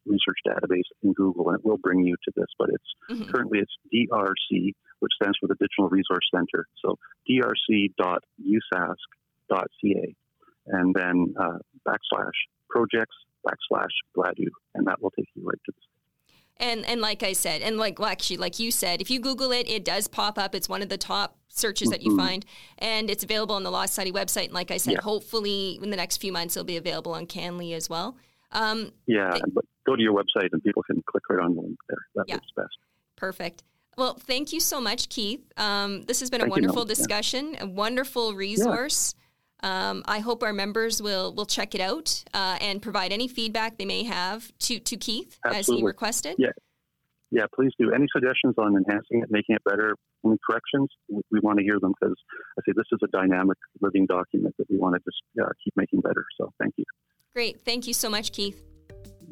Research 0.06 0.38
Database 0.48 0.88
in 1.04 1.12
Google, 1.14 1.50
and 1.50 1.60
it 1.60 1.66
will 1.66 1.78
bring 1.78 2.00
you 2.06 2.16
to 2.24 2.32
this. 2.36 2.48
But 2.58 2.70
it's 2.70 2.96
Mhm. 3.22 3.30
currently 3.32 3.60
it's 3.60 3.72
DRC, 3.94 4.74
which 5.00 5.12
stands 5.22 5.38
for 5.40 5.48
the 5.48 5.56
Digital 5.56 5.90
Resource 5.90 6.28
Center. 6.34 6.66
So 6.82 6.98
drc.usask.ca, 7.30 10.16
and 10.68 10.96
then 10.96 11.34
uh, 11.40 11.58
backslash 11.88 12.38
projects 12.70 13.16
backslash 13.46 13.92
Gladue, 14.16 14.48
and 14.76 14.88
that 14.88 15.02
will 15.02 15.12
take 15.12 15.28
you 15.36 15.44
right 15.44 15.60
to 15.66 15.72
this. 15.76 15.86
And 16.58 16.86
and 16.86 17.02
like 17.02 17.24
I 17.24 17.34
said, 17.34 17.62
and 17.62 17.78
like 17.78 17.98
well, 18.00 18.10
actually, 18.10 18.38
like 18.38 18.60
you 18.60 18.72
said, 18.72 19.02
if 19.02 19.10
you 19.10 19.20
Google 19.20 19.52
it, 19.52 19.68
it 19.70 19.84
does 19.84 20.08
pop 20.08 20.38
up. 20.38 20.54
It's 20.54 20.70
one 20.70 20.82
of 20.82 20.90
the 20.90 20.98
top 20.98 21.38
searches 21.48 21.90
that 21.90 22.02
you 22.02 22.16
find, 22.16 22.46
and 22.78 23.10
it's 23.10 23.24
available 23.24 23.56
on 23.56 23.64
the 23.64 23.72
Law 23.72 23.86
Society 23.86 24.12
website. 24.12 24.46
And 24.46 24.54
like 24.54 24.72
I 24.72 24.78
said, 24.78 24.94
Yeah. 24.94 25.02
hopefully 25.02 25.80
in 25.82 25.90
the 25.90 25.98
next 25.98 26.18
few 26.18 26.32
months, 26.32 26.56
it'll 26.56 26.66
be 26.66 26.78
available 26.78 27.14
on 27.14 27.26
CanLII 27.26 27.74
as 27.74 27.90
well. 27.90 28.16
Um, 28.52 28.92
Yeah, 29.08 29.32
Th- 29.32 29.44
but 29.54 29.66
go 29.86 29.96
to 29.96 30.02
your 30.02 30.14
website 30.14 30.50
and 30.52 30.64
people 30.64 30.84
can 30.84 31.02
click 31.08 31.24
right 31.30 31.44
on 31.44 31.56
the 31.56 31.62
link 31.62 31.78
there. 31.90 31.98
That 32.16 32.26
Yeah. 32.30 32.36
works 32.36 32.48
best. 32.56 32.78
perfect. 33.18 33.64
Well, 33.98 34.14
thank 34.16 34.52
you 34.54 34.60
so 34.60 34.80
much, 34.82 35.10
Keith. 35.10 35.42
Um, 35.58 36.04
this 36.04 36.22
has 36.22 36.30
been 36.30 36.42
a 36.42 36.44
Thank 36.46 36.50
you, 36.56 36.62
wonderful 36.68 36.84
Yeah. 36.84 36.88
discussion, 36.96 37.58
a 37.60 37.68
wonderful 37.68 38.34
resource. 38.34 39.14
Um, 39.64 40.04
I 40.06 40.20
hope 40.20 40.44
our 40.44 40.54
members 40.54 41.02
will 41.02 41.34
will 41.34 41.46
check 41.46 41.76
it 41.76 41.82
out 41.82 42.24
uh, 42.34 42.58
and 42.62 42.82
provide 42.82 43.12
any 43.12 43.28
feedback 43.28 43.78
they 43.78 43.86
may 43.86 44.04
have 44.04 44.52
to 44.60 44.80
to 44.80 44.98
Keith 44.98 45.38
as 45.46 45.68
he 45.68 45.84
requested. 45.84 46.36
Yeah. 46.38 46.50
Yeah, 47.34 47.46
please 47.56 47.72
do. 47.80 47.94
Any 47.94 48.08
suggestions 48.14 48.56
on 48.58 48.76
enhancing 48.76 49.22
it, 49.22 49.32
making 49.32 49.56
it 49.56 49.64
better, 49.64 49.96
any 50.26 50.36
corrections? 50.46 50.90
We, 51.10 51.22
we 51.32 51.40
want 51.40 51.60
to 51.60 51.64
hear 51.64 51.80
them 51.80 51.94
because 52.00 52.16
I 52.60 52.62
say 52.66 52.74
this 52.76 52.84
is 52.92 53.00
a 53.04 53.08
dynamic, 53.08 53.58
living 53.80 54.06
document 54.06 54.54
that 54.58 54.70
we 54.70 54.78
want 54.78 54.96
to 54.96 55.02
just 55.06 55.24
uh, 55.42 55.50
keep 55.64 55.74
making 55.78 56.02
better. 56.02 56.26
So 56.38 56.52
thank 56.60 56.74
you. 56.78 56.84
Great. 57.34 57.62
Thank 57.62 57.88
you 57.88 57.94
so 57.94 58.10
much, 58.10 58.34
Keith. 58.34 58.62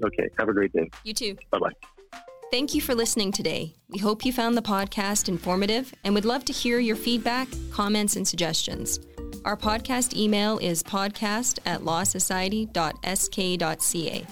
Okay, 0.05 0.29
have 0.37 0.47
a 0.47 0.53
great 0.53 0.71
day. 0.71 0.89
You 1.03 1.13
too. 1.13 1.35
Bye 1.51 1.59
bye. 1.59 2.19
Thank 2.51 2.73
you 2.73 2.81
for 2.81 2.95
listening 2.95 3.31
today. 3.31 3.75
We 3.89 3.99
hope 3.99 4.25
you 4.25 4.33
found 4.33 4.57
the 4.57 4.61
podcast 4.61 5.29
informative 5.29 5.93
and 6.03 6.15
would 6.15 6.25
love 6.25 6.45
to 6.45 6.53
hear 6.53 6.79
your 6.79 6.95
feedback, 6.95 7.47
comments, 7.71 8.15
and 8.15 8.27
suggestions. 8.27 8.99
Our 9.45 9.55
podcast 9.55 10.17
email 10.17 10.57
is 10.57 10.83
podcast 10.83 11.59
at 11.65 11.81
lawsociety.sk.ca. 11.81 14.27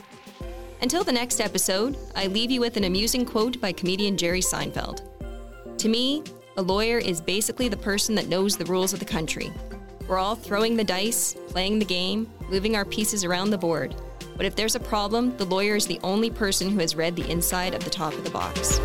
Until 0.81 1.03
the 1.03 1.11
next 1.11 1.39
episode, 1.39 1.97
I 2.15 2.27
leave 2.27 2.51
you 2.51 2.59
with 2.59 2.77
an 2.77 2.83
amusing 2.83 3.25
quote 3.25 3.59
by 3.61 3.71
comedian 3.71 4.17
Jerry 4.17 4.41
Seinfeld. 4.41 5.01
To 5.77 5.89
me, 5.89 6.23
a 6.57 6.61
lawyer 6.61 6.97
is 6.97 7.21
basically 7.21 7.69
the 7.69 7.77
person 7.77 8.15
that 8.15 8.27
knows 8.27 8.57
the 8.57 8.65
rules 8.65 8.91
of 8.91 8.99
the 8.99 9.05
country. 9.05 9.51
We're 10.07 10.19
all 10.19 10.35
throwing 10.35 10.75
the 10.75 10.83
dice, 10.83 11.35
playing 11.47 11.79
the 11.79 11.85
game, 11.85 12.29
moving 12.49 12.75
our 12.75 12.85
pieces 12.85 13.23
around 13.23 13.51
the 13.51 13.57
board. 13.57 13.95
But 14.35 14.45
if 14.45 14.55
there's 14.55 14.75
a 14.75 14.79
problem, 14.79 15.35
the 15.37 15.45
lawyer 15.45 15.77
is 15.77 15.87
the 15.87 15.99
only 16.03 16.29
person 16.29 16.69
who 16.69 16.79
has 16.79 16.95
read 16.95 17.15
the 17.15 17.29
inside 17.31 17.73
of 17.73 17.83
the 17.83 17.89
top 17.89 18.13
of 18.13 18.25
the 18.25 18.29
box. 18.29 18.79